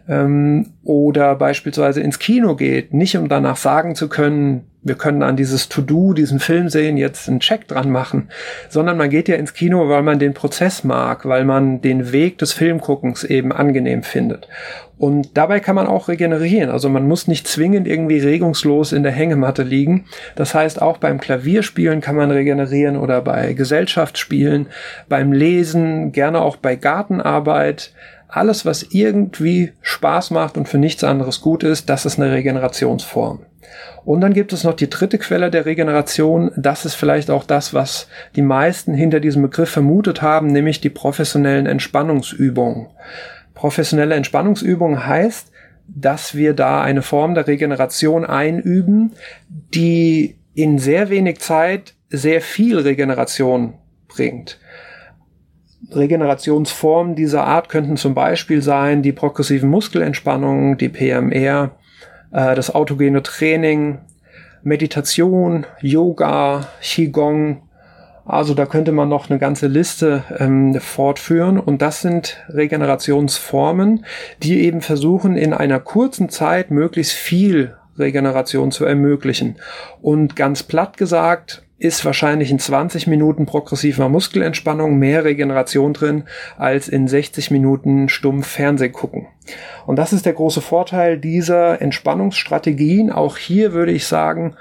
Ähm, 0.08 0.74
oder 0.84 1.36
beispielsweise 1.36 2.02
ins 2.02 2.20
Kino 2.20 2.56
geht, 2.56 2.94
nicht 2.94 3.18
um 3.18 3.28
danach 3.28 3.58
sagen 3.58 3.96
zu 3.96 4.08
können, 4.08 4.66
wir 4.88 4.96
können 4.96 5.22
an 5.22 5.36
dieses 5.36 5.68
To-Do, 5.68 6.14
diesen 6.14 6.40
Film 6.40 6.70
sehen, 6.70 6.96
jetzt 6.96 7.28
einen 7.28 7.42
Check 7.42 7.68
dran 7.68 7.92
machen, 7.92 8.30
sondern 8.70 8.98
man 8.98 9.10
geht 9.10 9.28
ja 9.28 9.36
ins 9.36 9.54
Kino, 9.54 9.90
weil 9.90 10.04
man 10.04 10.20
den 10.20 10.34
Prozess 10.34 10.84
mag, 10.84 11.26
weil 11.26 11.44
man 11.44 11.82
den 11.82 12.14
Weg 12.14 12.38
des 12.38 12.54
Filmguckens 12.54 13.26
eben 13.26 13.52
angenehm 13.52 14.04
findet. 14.04 14.48
Und 14.98 15.38
dabei 15.38 15.60
kann 15.60 15.76
man 15.76 15.86
auch 15.86 16.08
regenerieren. 16.08 16.72
Also 16.72 16.90
man 16.90 17.08
muss 17.08 17.28
nicht 17.28 17.48
zwingend 17.48 17.88
irgendwie 17.88 18.20
regungslos 18.20 18.94
in 18.94 19.04
der 19.04 19.12
Hängematte 19.12 19.62
liegen. 19.62 20.06
Das 20.36 20.56
heißt, 20.56 20.82
auch 20.82 20.98
beim 20.98 21.20
Klavierspielen 21.20 22.02
kann 22.02 22.16
man 22.16 22.32
regenerieren 22.32 22.98
oder 22.98 23.22
bei 23.22 23.54
Gesellschaftsspielen, 23.54 24.68
beim 25.10 25.32
Lesen, 25.32 26.12
gerne 26.12 26.42
auch 26.42 26.58
bei 26.58 26.76
Gartenarbeit. 26.76 27.94
Alles, 28.28 28.66
was 28.66 28.84
irgendwie 28.84 29.72
Spaß 29.82 30.32
macht 30.32 30.58
und 30.58 30.68
für 30.68 30.78
nichts 30.78 31.04
anderes 31.04 31.42
gut 31.42 31.64
ist, 31.64 31.90
das 31.90 32.06
ist 32.06 32.20
eine 32.20 32.32
Regenerationsform. 32.32 33.40
Und 34.06 34.22
dann 34.22 34.34
gibt 34.34 34.54
es 34.54 34.64
noch 34.64 34.74
die 34.74 34.90
dritte 34.90 35.18
Quelle 35.18 35.52
der 35.52 35.66
Regeneration. 35.66 36.52
Das 36.56 36.86
ist 36.86 36.96
vielleicht 36.96 37.30
auch 37.30 37.44
das, 37.44 37.74
was 37.74 38.08
die 38.36 38.42
meisten 38.42 38.94
hinter 38.94 39.20
diesem 39.20 39.42
Begriff 39.42 39.70
vermutet 39.70 40.22
haben, 40.22 40.48
nämlich 40.48 40.80
die 40.80 40.90
professionellen 40.90 41.66
Entspannungsübungen. 41.66 42.88
Professionelle 43.54 44.16
Entspannungsübungen 44.16 45.06
heißt, 45.08 45.52
dass 45.88 46.36
wir 46.36 46.54
da 46.54 46.82
eine 46.82 47.02
Form 47.02 47.34
der 47.34 47.48
Regeneration 47.48 48.26
einüben, 48.26 49.14
die 49.50 50.38
in 50.54 50.80
sehr 50.80 51.10
wenig 51.10 51.40
Zeit 51.40 51.94
sehr 52.10 52.42
viel 52.42 52.80
Regeneration 52.80 53.74
bringt. 54.18 54.60
Regenerationsformen 55.92 57.16
dieser 57.16 57.46
Art 57.46 57.70
könnten 57.70 57.98
zum 57.98 58.14
Beispiel 58.14 58.62
sein 58.62 59.04
die 59.04 59.14
progressiven 59.14 59.70
Muskelentspannungen, 59.70 60.78
die 60.78 60.90
PMR, 60.90 61.72
äh, 62.32 62.56
das 62.56 62.74
autogene 62.74 63.22
Training, 63.24 64.00
Meditation, 64.64 65.66
Yoga, 65.82 66.68
Qigong. 66.82 67.62
Also 68.26 68.54
da 68.54 68.66
könnte 68.66 68.92
man 68.92 69.08
noch 69.08 69.30
eine 69.30 69.40
ganze 69.40 69.68
Liste 69.68 70.24
ähm, 70.38 70.76
fortführen 70.82 71.58
und 71.60 71.82
das 71.82 72.02
sind 72.02 72.44
Regenerationsformen, 72.50 74.04
die 74.44 74.66
eben 74.66 74.82
versuchen 74.82 75.38
in 75.38 75.54
einer 75.54 75.80
kurzen 75.80 76.28
Zeit 76.28 76.70
möglichst 76.70 77.14
viel 77.14 77.78
Regeneration 77.98 78.72
zu 78.72 78.84
ermöglichen. 78.84 79.56
Und 80.02 80.36
ganz 80.36 80.64
platt 80.64 80.98
gesagt, 80.98 81.67
ist 81.80 82.04
wahrscheinlich 82.06 82.50
in 82.50 82.60
20 82.60 83.08
Minuten 83.08 83.46
progressiver 83.46 84.10
Muskelentspannung 84.10 84.98
mehr 84.98 85.24
Regeneration 85.24 85.94
drin 85.94 86.24
als 86.58 86.88
in 86.88 87.08
60 87.08 87.52
Minuten 87.52 88.10
stumpf 88.10 88.48
Fernseh 88.48 88.90
gucken. 88.90 89.28
Und 89.86 89.98
das 89.98 90.14
ist 90.14 90.26
der 90.26 90.34
große 90.34 90.62
Vorteil 90.62 91.20
dieser 91.20 91.82
Entspannungsstrategien. 91.82 93.12
Auch 93.12 93.38
hier 93.38 93.74
würde 93.74 93.92
ich 93.92 94.08
sagen, 94.08 94.56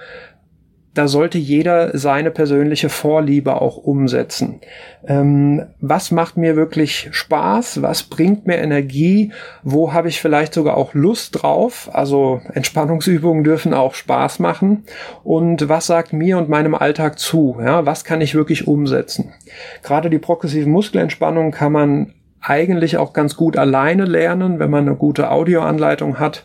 da 0.97 1.09
sollte 1.09 1.37
jeder 1.37 1.97
seine 1.97 2.31
persönliche 2.31 2.89
Vorliebe 2.89 3.61
auch 3.61 3.77
umsetzen. 3.77 4.61
Ähm, 5.07 5.67
was 5.81 6.11
macht 6.11 6.39
mir 6.39 6.57
wirklich 6.57 7.09
Spaß? 7.13 7.83
Was 7.83 8.05
bringt 8.05 8.47
mir 8.47 8.57
Energie? 8.57 9.31
Wo 9.63 9.93
habe 9.93 10.09
ich 10.09 10.21
vielleicht 10.21 10.55
sogar 10.55 10.77
auch 10.79 10.95
Lust 10.95 11.43
drauf? 11.43 11.91
Also 11.93 12.41
Entspannungsübungen 12.55 13.45
dürfen 13.45 13.75
auch 13.75 13.95
Spaß 13.95 14.39
machen. 14.39 14.85
Und 15.23 15.69
was 15.69 15.87
sagt 15.87 16.15
mir 16.15 16.39
und 16.39 16.49
meinem 16.49 16.75
Alltag 16.75 17.19
zu? 17.19 17.59
Ja, 17.61 17.85
was 17.85 18.05
kann 18.05 18.23
ich 18.23 18.35
wirklich 18.35 18.67
umsetzen? 18.67 19.35
Gerade 19.83 20.09
die 20.09 20.19
progressive 20.19 20.69
Muskelentspannung 20.69 21.51
kann 21.51 21.73
man 21.73 22.13
eigentlich 22.49 22.97
auch 22.97 23.13
ganz 23.13 23.37
gut 23.37 23.57
alleine 23.57 24.05
lernen, 24.05 24.59
wenn 24.61 24.71
man 24.71 24.87
eine 24.87 24.97
gute 24.97 25.31
Audioanleitung 25.31 26.21
hat. 26.21 26.45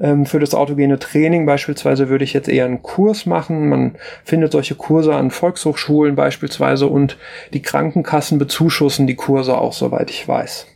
Ähm, 0.00 0.24
für 0.24 0.38
das 0.38 0.54
autogene 0.54 0.98
Training 0.98 1.44
beispielsweise 1.44 2.08
würde 2.08 2.24
ich 2.24 2.32
jetzt 2.32 2.48
eher 2.48 2.66
einen 2.66 2.82
Kurs 2.82 3.26
machen. 3.26 3.68
Man 3.68 3.96
findet 4.24 4.52
solche 4.52 4.76
Kurse 4.76 5.14
an 5.14 5.30
Volkshochschulen 5.30 6.14
beispielsweise 6.14 6.86
und 6.86 7.18
die 7.52 7.62
Krankenkassen 7.62 8.38
bezuschussen 8.38 9.08
die 9.08 9.16
Kurse 9.16 9.58
auch, 9.58 9.72
soweit 9.72 10.10
ich 10.10 10.26
weiß. 10.26 10.66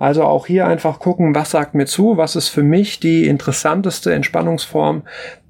Also 0.00 0.22
auch 0.24 0.46
hier 0.46 0.66
einfach 0.66 1.00
gucken, 1.00 1.34
was 1.34 1.50
sagt 1.50 1.74
mir 1.74 1.86
zu, 1.86 2.16
was 2.16 2.36
ist 2.36 2.48
für 2.48 2.62
mich 2.62 3.00
die 3.00 3.26
interessanteste 3.26 4.14
Entspannungsform, 4.14 5.02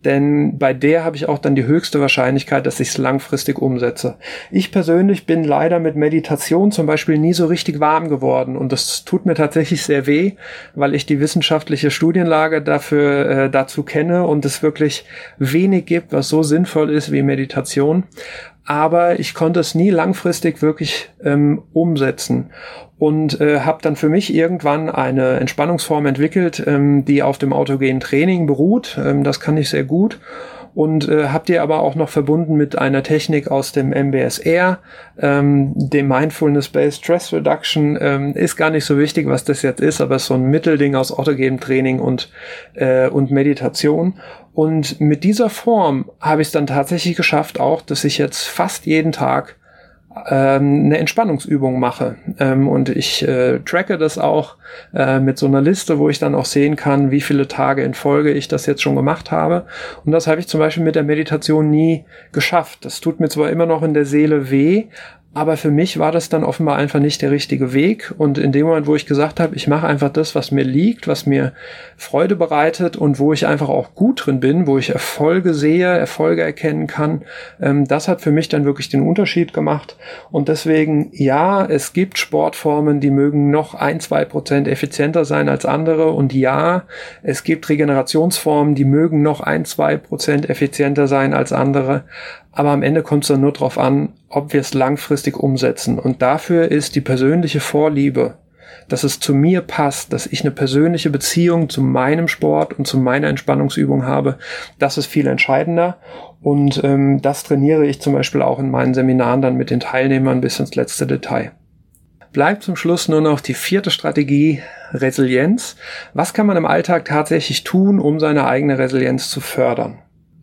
denn 0.05 0.59
bei 0.59 0.75
der 0.75 1.05
habe 1.05 1.17
ich 1.17 1.29
auch 1.29 1.39
dann 1.39 1.57
die 1.57 1.65
höchste 1.65 2.01
Wahrscheinlichkeit, 2.01 2.67
dass 2.67 2.79
ich 2.79 2.89
es 2.89 2.99
langfristig 2.99 3.59
umsetze. 3.59 4.17
Ich 4.51 4.71
persönlich 4.71 5.27
bin 5.27 5.43
leider 5.43 5.81
mit 5.81 5.97
Meditation 5.97 6.71
zum 6.71 6.87
Beispiel 6.87 7.19
nie 7.19 7.33
so 7.33 7.47
richtig 7.47 7.81
warm 7.81 8.09
geworden. 8.09 8.57
Und 8.57 8.71
das 8.71 9.05
tut 9.05 9.27
mir 9.27 9.35
tatsächlich 9.35 9.83
sehr 9.83 10.07
weh, 10.07 10.33
weil 10.75 10.95
ich 10.95 11.05
die 11.07 11.21
wissenschaftliche 11.21 11.91
Studienlage 11.91 12.63
dafür 12.63 13.29
äh, 13.29 13.51
dazu 13.51 13.83
kenne 13.83 14.27
und 14.27 14.45
es 14.45 14.63
wirklich 14.63 15.05
wenig 15.39 15.87
gibt, 15.87 16.13
was 16.13 16.29
so 16.29 16.43
sinnvoll 16.45 16.91
ist 16.91 17.11
wie 17.11 17.23
Meditation. 17.23 18.05
Aber 18.65 19.19
ich 19.19 19.35
konnte 19.35 19.61
es 19.61 19.75
nie 19.75 19.91
langfristig 19.91 20.63
wirklich 20.63 21.11
ähm, 21.25 21.63
umsetzen 21.73 22.51
und 22.99 23.41
äh, 23.41 23.61
habe 23.61 23.83
dann 23.83 23.97
für 23.97 24.09
mich 24.09 24.35
irgendwann 24.35 24.91
eine 24.91 25.39
Entspannungsform 25.41 26.07
entwickelt, 26.07 26.63
ähm, 26.67 27.05
die 27.05 27.23
auf 27.23 27.39
dem 27.39 27.53
autogenen 27.53 28.01
Training 28.01 28.47
beruht. 28.47 28.99
Ähm, 29.03 29.25
das 29.25 29.41
kann 29.41 29.57
ich 29.57 29.71
sehr 29.71 29.85
gut 29.85 30.19
und 30.79 31.09
äh, 31.09 31.31
habt 31.31 31.49
ihr 31.49 31.61
aber 31.61 31.81
auch 31.81 31.97
noch 31.97 32.09
verbunden 32.09 32.55
mit 32.55 32.79
einer 32.79 33.03
Technik 33.03 33.51
aus 33.51 33.73
dem 33.73 33.93
MBSR, 33.93 34.79
ähm, 35.19 35.73
dem 35.75 36.07
Mindfulness-Based 36.07 37.05
Stress 37.05 37.33
Reduction. 37.33 37.99
Ähm, 38.01 38.35
ist 38.35 38.55
gar 38.55 38.71
nicht 38.71 38.85
so 38.85 38.97
wichtig, 38.97 39.27
was 39.27 39.43
das 39.43 39.63
jetzt 39.63 39.81
ist, 39.81 40.01
aber 40.01 40.15
ist 40.15 40.27
so 40.27 40.35
ein 40.35 40.45
Mittelding 40.45 40.95
aus 40.95 41.11
autogenem 41.11 41.59
Training 41.59 41.99
und, 41.99 42.31
äh, 42.75 43.09
und 43.09 43.33
Meditation. 43.33 44.21
Und 44.55 45.01
mit 45.01 45.25
dieser 45.25 45.51
Form 45.51 46.13
habe 46.21 46.43
ich 46.43 46.49
es 46.49 46.53
dann 46.53 46.69
tatsächlich 46.69 47.17
geschafft, 47.17 47.59
auch, 47.59 47.83
dass 47.83 48.05
ich 48.05 48.17
jetzt 48.17 48.45
fast 48.45 48.87
jeden 48.87 49.11
Tag 49.11 49.57
ähm, 50.29 50.87
eine 50.87 50.99
Entspannungsübung 50.99 51.79
mache. 51.79 52.17
Ähm, 52.39 52.69
und 52.69 52.89
ich 52.89 53.27
äh, 53.27 53.61
tracke 53.61 53.99
das 53.99 54.19
auch 54.19 54.57
äh, 54.95 55.21
mit 55.21 55.39
so 55.39 55.47
einer 55.47 55.61
Liste, 55.61 55.99
wo 55.99 56.09
ich 56.09 56.19
dann 56.19 56.35
auch 56.35 56.45
sehen 56.45 56.77
kann, 56.77 57.11
wie 57.11 57.21
viele 57.21 57.49
Tage 57.49 57.83
in 57.83 57.95
Folge 57.95 58.33
ich 58.33 58.49
das 58.49 58.67
jetzt 58.67 58.83
schon 58.83 58.97
gemacht 58.97 59.31
habe. 59.31 59.67
Und 60.05 60.13
das 60.13 60.27
habe 60.27 60.41
ich 60.41 60.49
zum 60.49 60.61
Beispiel 60.61 60.85
mit 60.85 60.95
der 60.95 61.03
Meditation 61.03 61.71
nie 61.71 62.05
geschafft. 62.33 62.85
Das 62.85 63.01
tut 63.01 63.21
mir 63.21 63.29
zwar 63.29 63.51
immer 63.51 63.67
noch 63.67 63.83
in 63.83 63.95
der 63.95 64.05
Seele 64.05 64.51
weh, 64.51 64.87
aber 65.39 65.57
für 65.57 65.71
mich 65.71 66.01
war 66.01 66.11
das 66.11 66.29
dann 66.29 66.43
offenbar 66.43 66.75
einfach 66.77 66.99
nicht 66.99 67.23
der 67.23 67.31
richtige 67.31 67.73
Weg. 67.73 68.13
Und 68.19 68.39
in 68.39 68.51
dem 68.51 68.67
Moment, 68.67 68.89
wo 68.89 68.97
ich 68.97 69.07
gesagt 69.07 69.39
habe, 69.39 69.55
ich 69.55 69.69
mache 69.69 69.87
einfach 69.87 70.09
das, 70.09 70.35
was 70.35 70.51
mir 70.51 70.65
liegt, 70.65 71.07
was 71.07 71.27
mir 71.27 71.53
Freude 71.97 72.35
bereitet 72.35 72.97
und 72.97 73.21
wo 73.21 73.33
ich 73.33 73.47
einfach 73.47 73.69
auch 73.69 73.95
gut 73.95 74.27
drin 74.27 74.41
bin, 74.41 74.67
wo 74.67 74.79
ich 74.79 74.91
Erfolge 74.91 75.55
sehe, 75.55 75.87
Erfolge 75.87 76.43
erkennen 76.43 76.89
kann, 76.89 77.23
ähm, 77.61 77.87
das 77.87 78.09
hat 78.09 78.21
für 78.21 78.33
mich 78.33 78.49
dann 78.49 78.65
wirklich 78.65 78.89
den 78.89 79.07
Unterschied 79.07 79.53
gemacht. 79.53 79.97
Und 80.33 80.49
deswegen, 80.49 81.11
ja, 81.13 81.65
es 81.65 81.93
gibt 81.93 82.19
Sportformen, 82.19 82.99
die 82.99 83.11
mögen 83.11 83.53
noch 83.53 83.75
ein, 83.75 84.01
zwei 84.01 84.25
Prozent 84.25 84.67
effizienter 84.67 85.25
sein 85.25 85.49
als 85.49 85.65
andere. 85.65 86.11
Und 86.11 86.35
ja, 86.35 86.83
es 87.23 87.45
gibt 87.45 87.69
Regenerationsformen, 87.69 88.75
die 88.75 88.85
mögen 88.85 89.23
noch 89.23 89.41
ein, 89.41 89.65
zwei 89.65 89.97
Prozent 89.99 90.51
effizienter 90.51 91.07
sein 91.07 91.33
als 91.33 91.53
andere. 91.53 92.03
Aber 92.59 92.71
am 92.71 92.83
Ende 92.83 93.05
kommt 93.05 93.23
es 93.23 93.29
dann 93.29 93.41
nur 93.41 93.53
darauf 93.53 93.79
an, 93.79 94.15
ob 94.29 94.53
wir 94.53 94.61
es 94.61 94.75
langfristig 94.75 95.37
umsetzen. 95.37 95.97
Und 95.97 96.23
dafür 96.23 96.69
ist 96.69 96.97
die 96.97 97.01
persönliche 97.01 97.61
Vorliebe, 97.61 98.39
dass 98.89 99.05
es 99.05 99.21
zu 99.21 99.33
mir 99.33 99.61
passt, 99.61 100.13
dass 100.13 100.27
ich 100.27 100.41
eine 100.41 100.51
persönliche 100.51 101.09
Beziehung 101.09 101.69
zu 101.69 101.81
meinem 101.83 102.27
Sport 102.27 102.77
und 102.77 102.85
zu 102.85 102.99
meiner 102.99 103.29
Entspannungsübung 103.29 104.07
habe, 104.07 104.39
das 104.81 104.99
ist 104.99 105.07
viel 105.07 105.29
entscheidender. 105.29 105.99
Und 106.43 106.83
ähm, 106.83 107.23
das 107.23 107.45
trainiere 107.45 107.87
ich 107.87 108.01
zum 108.01 108.15
Beispiel 108.15 108.43
auch 108.43 108.59
in 108.59 108.73
meinen 108.73 108.93
Seminaren 108.93 109.41
dann 109.41 109.57
mit 109.57 109.71
den 109.71 109.79
Teilnehmern 109.79 110.41
bis 110.41 110.59
ins 110.59 110.75
letzte 110.75 111.07
Detail. 111.07 111.53
Bleibt 112.33 112.65
zum 112.65 112.75
Schluss 112.75 113.07
nur 113.07 113.21
noch 113.21 113.41
die 113.41 113.55
vierte 113.55 113.93
Strategie, 113.93 114.65
Resilienz. 114.91 115.77
Was 116.13 116.35
kann 116.35 116.49
man 116.49 116.57
im 116.57 116.67
Alltag 116.67 117.05
tatsächlich 117.05 117.63
tun, 117.63 118.01
um 118.01 118.19
seine 118.19 118.49
eigene 118.49 118.79
Resilienz 118.79 119.31
zu 119.31 119.41
fördern? 119.41 119.99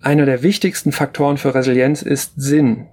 Einer 0.06 0.28
der 0.28 0.44
wichtigsten 0.44 0.92
Faktoren 0.92 1.40
für 1.40 1.56
Resilienz 1.56 2.04
ist 2.04 2.34
Sinn. 2.36 2.86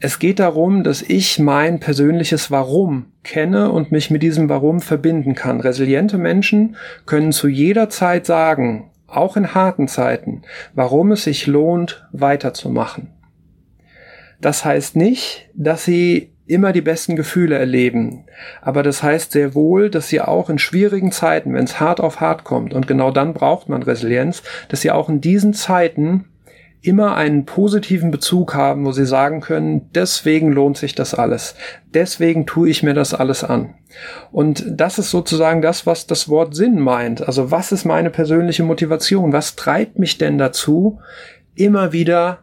Es 0.00 0.18
geht 0.18 0.38
darum, 0.38 0.84
dass 0.84 1.02
ich 1.02 1.38
mein 1.38 1.80
persönliches 1.80 2.50
Warum 2.50 3.12
kenne 3.24 3.70
und 3.70 3.92
mich 3.92 4.10
mit 4.10 4.22
diesem 4.22 4.48
Warum 4.48 4.80
verbinden 4.80 5.34
kann. 5.34 5.60
Resiliente 5.60 6.16
Menschen 6.16 6.76
können 7.04 7.30
zu 7.30 7.46
jeder 7.46 7.90
Zeit 7.90 8.24
sagen, 8.24 8.90
auch 9.06 9.36
in 9.36 9.54
harten 9.54 9.86
Zeiten, 9.86 10.40
warum 10.72 11.12
es 11.12 11.24
sich 11.24 11.46
lohnt, 11.46 12.08
weiterzumachen. 12.10 13.10
Das 14.40 14.64
heißt 14.64 14.96
nicht, 14.96 15.50
dass 15.52 15.84
sie 15.84 16.31
immer 16.46 16.72
die 16.72 16.80
besten 16.80 17.16
Gefühle 17.16 17.56
erleben. 17.56 18.24
Aber 18.60 18.82
das 18.82 19.02
heißt 19.02 19.32
sehr 19.32 19.54
wohl, 19.54 19.90
dass 19.90 20.08
sie 20.08 20.20
auch 20.20 20.50
in 20.50 20.58
schwierigen 20.58 21.12
Zeiten, 21.12 21.54
wenn 21.54 21.64
es 21.64 21.80
hart 21.80 22.00
auf 22.00 22.20
hart 22.20 22.44
kommt, 22.44 22.74
und 22.74 22.86
genau 22.86 23.10
dann 23.10 23.32
braucht 23.34 23.68
man 23.68 23.82
Resilienz, 23.82 24.42
dass 24.68 24.80
sie 24.80 24.90
auch 24.90 25.08
in 25.08 25.20
diesen 25.20 25.54
Zeiten 25.54 26.26
immer 26.82 27.14
einen 27.16 27.44
positiven 27.44 28.10
Bezug 28.10 28.54
haben, 28.54 28.84
wo 28.84 28.90
sie 28.90 29.06
sagen 29.06 29.40
können, 29.40 29.88
deswegen 29.94 30.50
lohnt 30.50 30.76
sich 30.76 30.96
das 30.96 31.14
alles. 31.14 31.54
Deswegen 31.94 32.44
tue 32.44 32.68
ich 32.68 32.82
mir 32.82 32.92
das 32.92 33.14
alles 33.14 33.44
an. 33.44 33.74
Und 34.32 34.64
das 34.68 34.98
ist 34.98 35.10
sozusagen 35.10 35.62
das, 35.62 35.86
was 35.86 36.08
das 36.08 36.28
Wort 36.28 36.56
Sinn 36.56 36.80
meint. 36.80 37.22
Also 37.26 37.52
was 37.52 37.70
ist 37.70 37.84
meine 37.84 38.10
persönliche 38.10 38.64
Motivation? 38.64 39.32
Was 39.32 39.54
treibt 39.54 40.00
mich 40.00 40.18
denn 40.18 40.38
dazu, 40.38 40.98
immer 41.54 41.92
wieder 41.92 42.40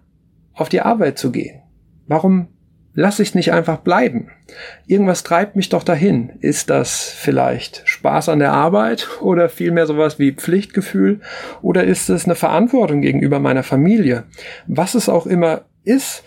auf 0.54 0.70
die 0.70 0.82
Arbeit 0.82 1.18
zu 1.20 1.32
gehen? 1.32 1.62
Warum 2.08 2.48
lasse 3.00 3.24
ich 3.24 3.34
nicht 3.34 3.54
einfach 3.54 3.78
bleiben? 3.78 4.28
Irgendwas 4.86 5.24
treibt 5.24 5.56
mich 5.56 5.70
doch 5.70 5.84
dahin. 5.84 6.34
Ist 6.42 6.70
das 6.70 7.04
vielleicht 7.04 7.82
Spaß 7.86 8.28
an 8.28 8.40
der 8.40 8.52
Arbeit 8.52 9.08
oder 9.22 9.48
vielmehr 9.48 9.88
sowas 9.88 10.20
wie 10.20 10.34
Pflichtgefühl 10.34 11.22
oder 11.62 11.86
ist 11.86 12.10
es 12.10 12.26
eine 12.26 12.36
Verantwortung 12.36 13.02
gegenüber 13.02 13.40
meiner 13.40 13.64
Familie? 13.64 14.26
Was 14.68 14.96
es 14.96 15.08
auch 15.08 15.26
immer 15.26 15.62
ist, 15.86 16.24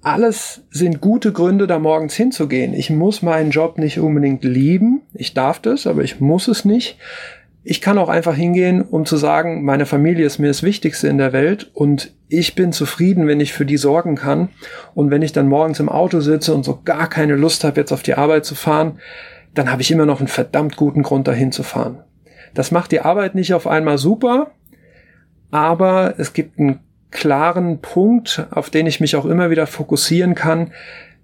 alles 0.00 0.64
sind 0.70 1.00
gute 1.00 1.30
Gründe, 1.30 1.66
da 1.66 1.78
morgens 1.78 2.14
hinzugehen. 2.14 2.72
Ich 2.72 2.88
muss 2.88 3.22
meinen 3.22 3.50
Job 3.50 3.78
nicht 3.78 4.00
unbedingt 4.00 4.42
lieben. 4.44 5.02
Ich 5.12 5.34
darf 5.34 5.60
das, 5.60 5.86
aber 5.86 6.02
ich 6.02 6.20
muss 6.20 6.48
es 6.48 6.64
nicht. 6.64 6.98
Ich 7.64 7.80
kann 7.80 7.98
auch 7.98 8.08
einfach 8.08 8.34
hingehen, 8.34 8.82
um 8.82 9.06
zu 9.06 9.16
sagen, 9.16 9.64
meine 9.64 9.86
Familie 9.86 10.26
ist 10.26 10.38
mir 10.38 10.48
das 10.48 10.64
Wichtigste 10.64 11.06
in 11.06 11.18
der 11.18 11.32
Welt 11.32 11.70
und 11.74 12.12
ich 12.28 12.54
bin 12.54 12.72
zufrieden, 12.72 13.28
wenn 13.28 13.40
ich 13.40 13.52
für 13.52 13.64
die 13.64 13.76
sorgen 13.76 14.16
kann. 14.16 14.48
Und 14.94 15.10
wenn 15.10 15.22
ich 15.22 15.32
dann 15.32 15.48
morgens 15.48 15.78
im 15.78 15.88
Auto 15.88 16.20
sitze 16.20 16.54
und 16.54 16.64
so 16.64 16.80
gar 16.84 17.08
keine 17.08 17.36
Lust 17.36 17.62
habe, 17.62 17.78
jetzt 17.78 17.92
auf 17.92 18.02
die 18.02 18.14
Arbeit 18.14 18.44
zu 18.44 18.54
fahren, 18.54 18.98
dann 19.54 19.70
habe 19.70 19.82
ich 19.82 19.90
immer 19.90 20.06
noch 20.06 20.18
einen 20.18 20.28
verdammt 20.28 20.76
guten 20.76 21.02
Grund, 21.02 21.28
dahin 21.28 21.52
zu 21.52 21.62
fahren. 21.62 22.02
Das 22.54 22.70
macht 22.70 22.90
die 22.90 23.00
Arbeit 23.00 23.34
nicht 23.34 23.54
auf 23.54 23.66
einmal 23.66 23.98
super, 23.98 24.50
aber 25.50 26.14
es 26.18 26.32
gibt 26.32 26.58
einen 26.58 26.80
klaren 27.10 27.80
Punkt, 27.80 28.46
auf 28.50 28.70
den 28.70 28.86
ich 28.86 29.00
mich 29.00 29.14
auch 29.14 29.26
immer 29.26 29.50
wieder 29.50 29.66
fokussieren 29.66 30.34
kann, 30.34 30.72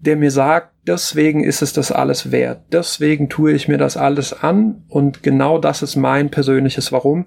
der 0.01 0.17
mir 0.17 0.31
sagt, 0.31 0.71
deswegen 0.89 1.45
ist 1.45 1.63
es 1.63 1.73
das 1.73 1.93
alles 1.93 2.33
wert. 2.33 2.63
Deswegen 2.73 3.29
tue 3.29 3.53
ich 3.53 3.69
mir 3.69 3.79
das 3.79 3.97
alles 3.97 4.33
an 4.33 4.83
und 4.89 5.23
genau 5.23 5.59
das 5.59 5.83
ist 5.83 5.97
mein 5.97 6.31
persönliches 6.31 6.91
Warum. 6.91 7.27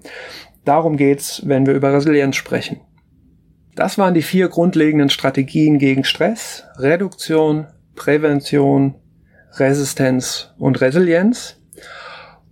Darum 0.64 0.96
geht's, 0.96 1.42
wenn 1.46 1.66
wir 1.66 1.74
über 1.74 1.92
Resilienz 1.92 2.36
sprechen. 2.36 2.80
Das 3.74 3.96
waren 3.96 4.14
die 4.14 4.22
vier 4.22 4.48
grundlegenden 4.48 5.08
Strategien 5.08 5.78
gegen 5.78 6.04
Stress, 6.04 6.64
Reduktion, 6.76 7.68
Prävention, 7.94 8.96
Resistenz 9.54 10.50
und 10.58 10.80
Resilienz. 10.80 11.58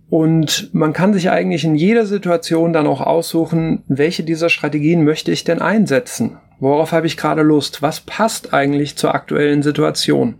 Und 0.09 0.73
man 0.73 0.93
kann 0.93 1.13
sich 1.13 1.29
eigentlich 1.29 1.63
in 1.63 1.75
jeder 1.75 2.05
Situation 2.05 2.73
dann 2.73 2.87
auch 2.87 3.01
aussuchen, 3.01 3.83
welche 3.87 4.23
dieser 4.23 4.49
Strategien 4.49 5.03
möchte 5.03 5.31
ich 5.31 5.43
denn 5.43 5.61
einsetzen. 5.61 6.37
Worauf 6.59 6.91
habe 6.91 7.07
ich 7.07 7.17
gerade 7.17 7.43
Lust? 7.43 7.81
Was 7.81 8.01
passt 8.01 8.53
eigentlich 8.53 8.97
zur 8.97 9.15
aktuellen 9.15 9.63
Situation? 9.63 10.35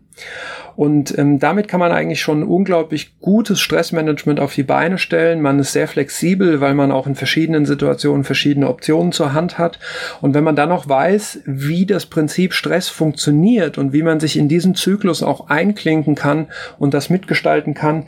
Und 0.76 1.18
ähm, 1.18 1.40
damit 1.40 1.68
kann 1.68 1.80
man 1.80 1.92
eigentlich 1.92 2.22
schon 2.22 2.44
unglaublich 2.44 3.20
gutes 3.20 3.60
Stressmanagement 3.60 4.40
auf 4.40 4.54
die 4.54 4.64
Beine 4.64 4.98
stellen. 4.98 5.42
Man 5.42 5.60
ist 5.60 5.74
sehr 5.74 5.88
flexibel, 5.88 6.62
weil 6.62 6.74
man 6.74 6.92
auch 6.92 7.08
in 7.08 7.16
verschiedenen 7.16 7.66
Situationen 7.66 8.24
verschiedene 8.24 8.68
Optionen 8.68 9.12
zur 9.12 9.34
Hand 9.34 9.58
hat. 9.58 9.80
Und 10.22 10.34
wenn 10.34 10.44
man 10.44 10.56
dann 10.56 10.70
noch 10.70 10.88
weiß, 10.88 11.42
wie 11.46 11.86
das 11.86 12.06
Prinzip 12.06 12.54
Stress 12.54 12.90
funktioniert 12.90 13.78
und 13.78 13.94
wie 13.94 14.04
man 14.04 14.20
sich 14.20 14.38
in 14.38 14.48
diesen 14.48 14.76
Zyklus 14.76 15.24
auch 15.24 15.50
einklinken 15.50 16.16
kann 16.16 16.48
und 16.80 16.94
das 16.94 17.10
mitgestalten 17.10 17.74
kann, 17.74 18.06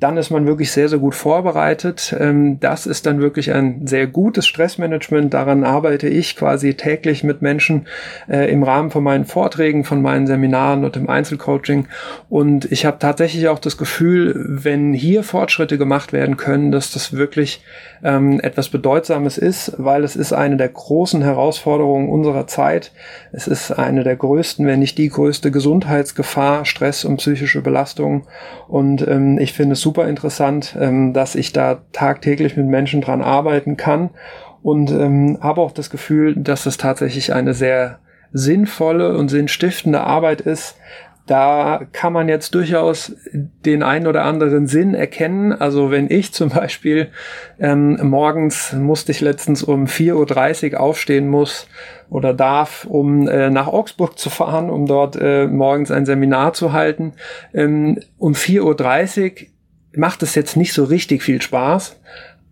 dann 0.00 0.16
ist 0.16 0.30
man 0.30 0.46
wirklich 0.46 0.72
sehr, 0.72 0.88
sehr 0.88 0.98
gut 0.98 1.14
vorbereitet. 1.14 2.14
Ähm, 2.18 2.58
das 2.58 2.86
ist 2.86 3.06
dann 3.06 3.20
wirklich 3.20 3.52
ein 3.52 3.86
sehr 3.86 4.08
gutes 4.08 4.46
Stressmanagement. 4.46 5.32
Daran 5.32 5.62
arbeite 5.62 6.08
ich 6.08 6.36
quasi 6.36 6.74
täglich 6.74 7.22
mit 7.22 7.42
Menschen 7.42 7.86
äh, 8.28 8.50
im 8.50 8.64
Rahmen 8.64 8.90
von 8.90 9.04
meinen 9.04 9.24
Vorträgen, 9.24 9.84
von 9.84 10.02
meinen 10.02 10.26
Seminaren 10.26 10.84
und 10.84 10.96
im 10.96 11.08
Einzelcoaching. 11.08 11.86
Und 12.28 12.70
ich 12.72 12.86
habe 12.86 12.98
tatsächlich 12.98 13.48
auch 13.48 13.60
das 13.60 13.78
Gefühl, 13.78 14.44
wenn 14.48 14.92
hier 14.92 15.22
Fortschritte 15.22 15.78
gemacht 15.78 16.12
werden 16.12 16.36
können, 16.36 16.72
dass 16.72 16.90
das 16.90 17.12
wirklich 17.12 17.62
ähm, 18.02 18.40
etwas 18.40 18.70
Bedeutsames 18.70 19.38
ist, 19.38 19.74
weil 19.78 20.02
es 20.02 20.16
ist 20.16 20.32
eine 20.32 20.56
der 20.56 20.70
großen 20.70 21.22
Herausforderungen 21.22 22.08
unserer 22.08 22.48
Zeit. 22.48 22.90
Es 23.30 23.46
ist 23.46 23.70
eine 23.70 24.02
der 24.02 24.16
größten, 24.16 24.66
wenn 24.66 24.80
nicht 24.80 24.98
die 24.98 25.08
größte 25.08 25.52
Gesundheitsgefahr, 25.52 26.64
Stress 26.64 27.04
und 27.04 27.18
psychische 27.18 27.62
Belastung. 27.62 28.26
Und 28.66 29.06
ähm, 29.06 29.38
ich 29.38 29.52
finde 29.52 29.74
es 29.74 29.83
super 29.84 30.08
interessant, 30.08 30.76
ähm, 30.80 31.12
dass 31.12 31.36
ich 31.36 31.52
da 31.52 31.82
tagtäglich 31.92 32.56
mit 32.56 32.66
Menschen 32.66 33.00
dran 33.00 33.22
arbeiten 33.22 33.76
kann 33.76 34.10
und 34.62 34.90
ähm, 34.90 35.38
habe 35.40 35.60
auch 35.60 35.72
das 35.72 35.90
Gefühl, 35.90 36.34
dass 36.34 36.66
es 36.66 36.76
tatsächlich 36.78 37.32
eine 37.32 37.54
sehr 37.54 38.00
sinnvolle 38.32 39.16
und 39.16 39.28
sinnstiftende 39.28 40.00
Arbeit 40.00 40.40
ist, 40.40 40.76
da 41.26 41.80
kann 41.92 42.12
man 42.12 42.28
jetzt 42.28 42.54
durchaus 42.54 43.16
den 43.32 43.82
einen 43.82 44.06
oder 44.06 44.24
anderen 44.24 44.66
Sinn 44.66 44.94
erkennen. 44.94 45.52
Also 45.52 45.90
wenn 45.90 46.10
ich 46.10 46.34
zum 46.34 46.50
Beispiel 46.50 47.08
ähm, 47.58 47.98
morgens 48.02 48.74
musste 48.74 49.12
ich 49.12 49.22
letztens 49.22 49.62
um 49.62 49.86
4.30 49.86 50.72
Uhr 50.72 50.80
aufstehen 50.80 51.28
muss 51.28 51.66
oder 52.10 52.34
darf, 52.34 52.84
um 52.84 53.26
äh, 53.26 53.48
nach 53.48 53.68
Augsburg 53.68 54.18
zu 54.18 54.28
fahren, 54.28 54.68
um 54.68 54.84
dort 54.84 55.16
äh, 55.16 55.46
morgens 55.46 55.90
ein 55.90 56.04
Seminar 56.04 56.52
zu 56.52 56.74
halten. 56.74 57.14
Ähm, 57.54 58.00
um 58.18 58.34
4.30 58.34 59.30
Uhr 59.30 59.53
macht 59.96 60.22
es 60.22 60.34
jetzt 60.34 60.56
nicht 60.56 60.72
so 60.72 60.84
richtig 60.84 61.22
viel 61.22 61.40
Spaß, 61.42 62.00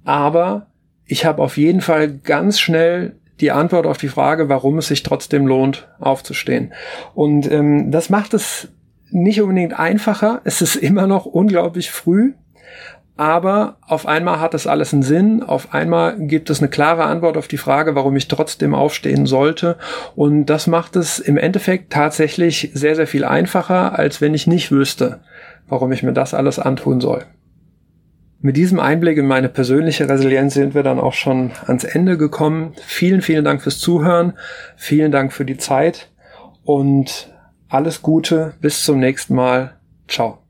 aber 0.05 0.67
ich 1.07 1.25
habe 1.25 1.43
auf 1.43 1.57
jeden 1.57 1.81
Fall 1.81 2.09
ganz 2.09 2.59
schnell 2.59 3.17
die 3.41 3.51
Antwort 3.51 3.87
auf 3.87 3.99
die 3.99 4.09
Frage, 4.09 4.49
warum 4.49 4.79
es 4.79 4.89
sich 4.89 5.03
trotzdem 5.03 5.47
lohnt, 5.47 5.89
aufzustehen. 5.99 6.73
Und 7.15 7.51
ähm, 7.51 7.91
das 7.91 8.09
macht 8.09 8.35
es 8.35 8.69
nicht 9.11 9.43
unbedingt 9.43 9.79
einfacher. 9.79 10.41
Es 10.45 10.63
ist 10.63 10.77
immer 10.89 11.07
noch 11.07 11.27
unglaublich 11.27 11.91
früh, 11.91 12.35
aber 13.17 13.77
auf 13.87 14.07
einmal 14.07 14.41
hat 14.41 14.55
es 14.55 14.67
alles 14.67 14.93
einen 14.93 15.03
Sinn. 15.03 15.43
Auf 15.43 15.75
einmal 15.75 16.17
gibt 16.19 16.51
es 16.51 16.61
eine 16.61 16.71
klare 16.71 17.05
Antwort 17.05 17.37
auf 17.37 17.47
die 17.47 17.59
Frage, 17.59 17.95
warum 17.95 18.17
ich 18.17 18.29
trotzdem 18.29 18.75
aufstehen 18.75 19.27
sollte. 19.27 19.77
Und 20.17 20.47
das 20.47 20.67
macht 20.67 20.97
es 20.97 21.19
im 21.19 21.37
Endeffekt 21.37 21.93
tatsächlich 21.93 22.71
sehr, 22.73 22.97
sehr 22.97 23.07
viel 23.07 23.25
einfacher, 23.25 23.99
als 23.99 24.21
wenn 24.21 24.35
ich 24.35 24.47
nicht 24.47 24.71
wüsste, 24.71 25.21
warum 25.69 25.93
ich 25.93 26.03
mir 26.03 26.13
das 26.13 26.35
alles 26.35 26.59
antun 26.59 27.01
soll. 27.01 27.25
Mit 28.41 28.57
diesem 28.57 28.81
Einblick 28.81 29.19
in 29.19 29.27
meine 29.27 29.49
persönliche 29.49 30.09
Resilienz 30.09 30.55
sind 30.55 30.75
wir 30.75 30.83
dann 30.83 30.99
auch 30.99 31.13
schon 31.13 31.53
ans 31.67 31.85
Ende 31.85 32.19
gekommen. 32.19 32.73
Vielen, 32.85 33.23
vielen 33.23 33.45
Dank 33.45 33.63
fürs 33.63 33.79
Zuhören. 33.79 34.33
Vielen 34.77 35.13
Dank 35.13 35.33
für 35.33 35.45
die 35.45 35.59
Zeit 35.59 36.11
und 36.65 37.33
alles 37.69 38.03
Gute. 38.03 38.55
Bis 38.61 38.85
zum 38.85 38.99
nächsten 38.99 39.37
Mal. 39.37 39.75
Ciao. 40.09 40.42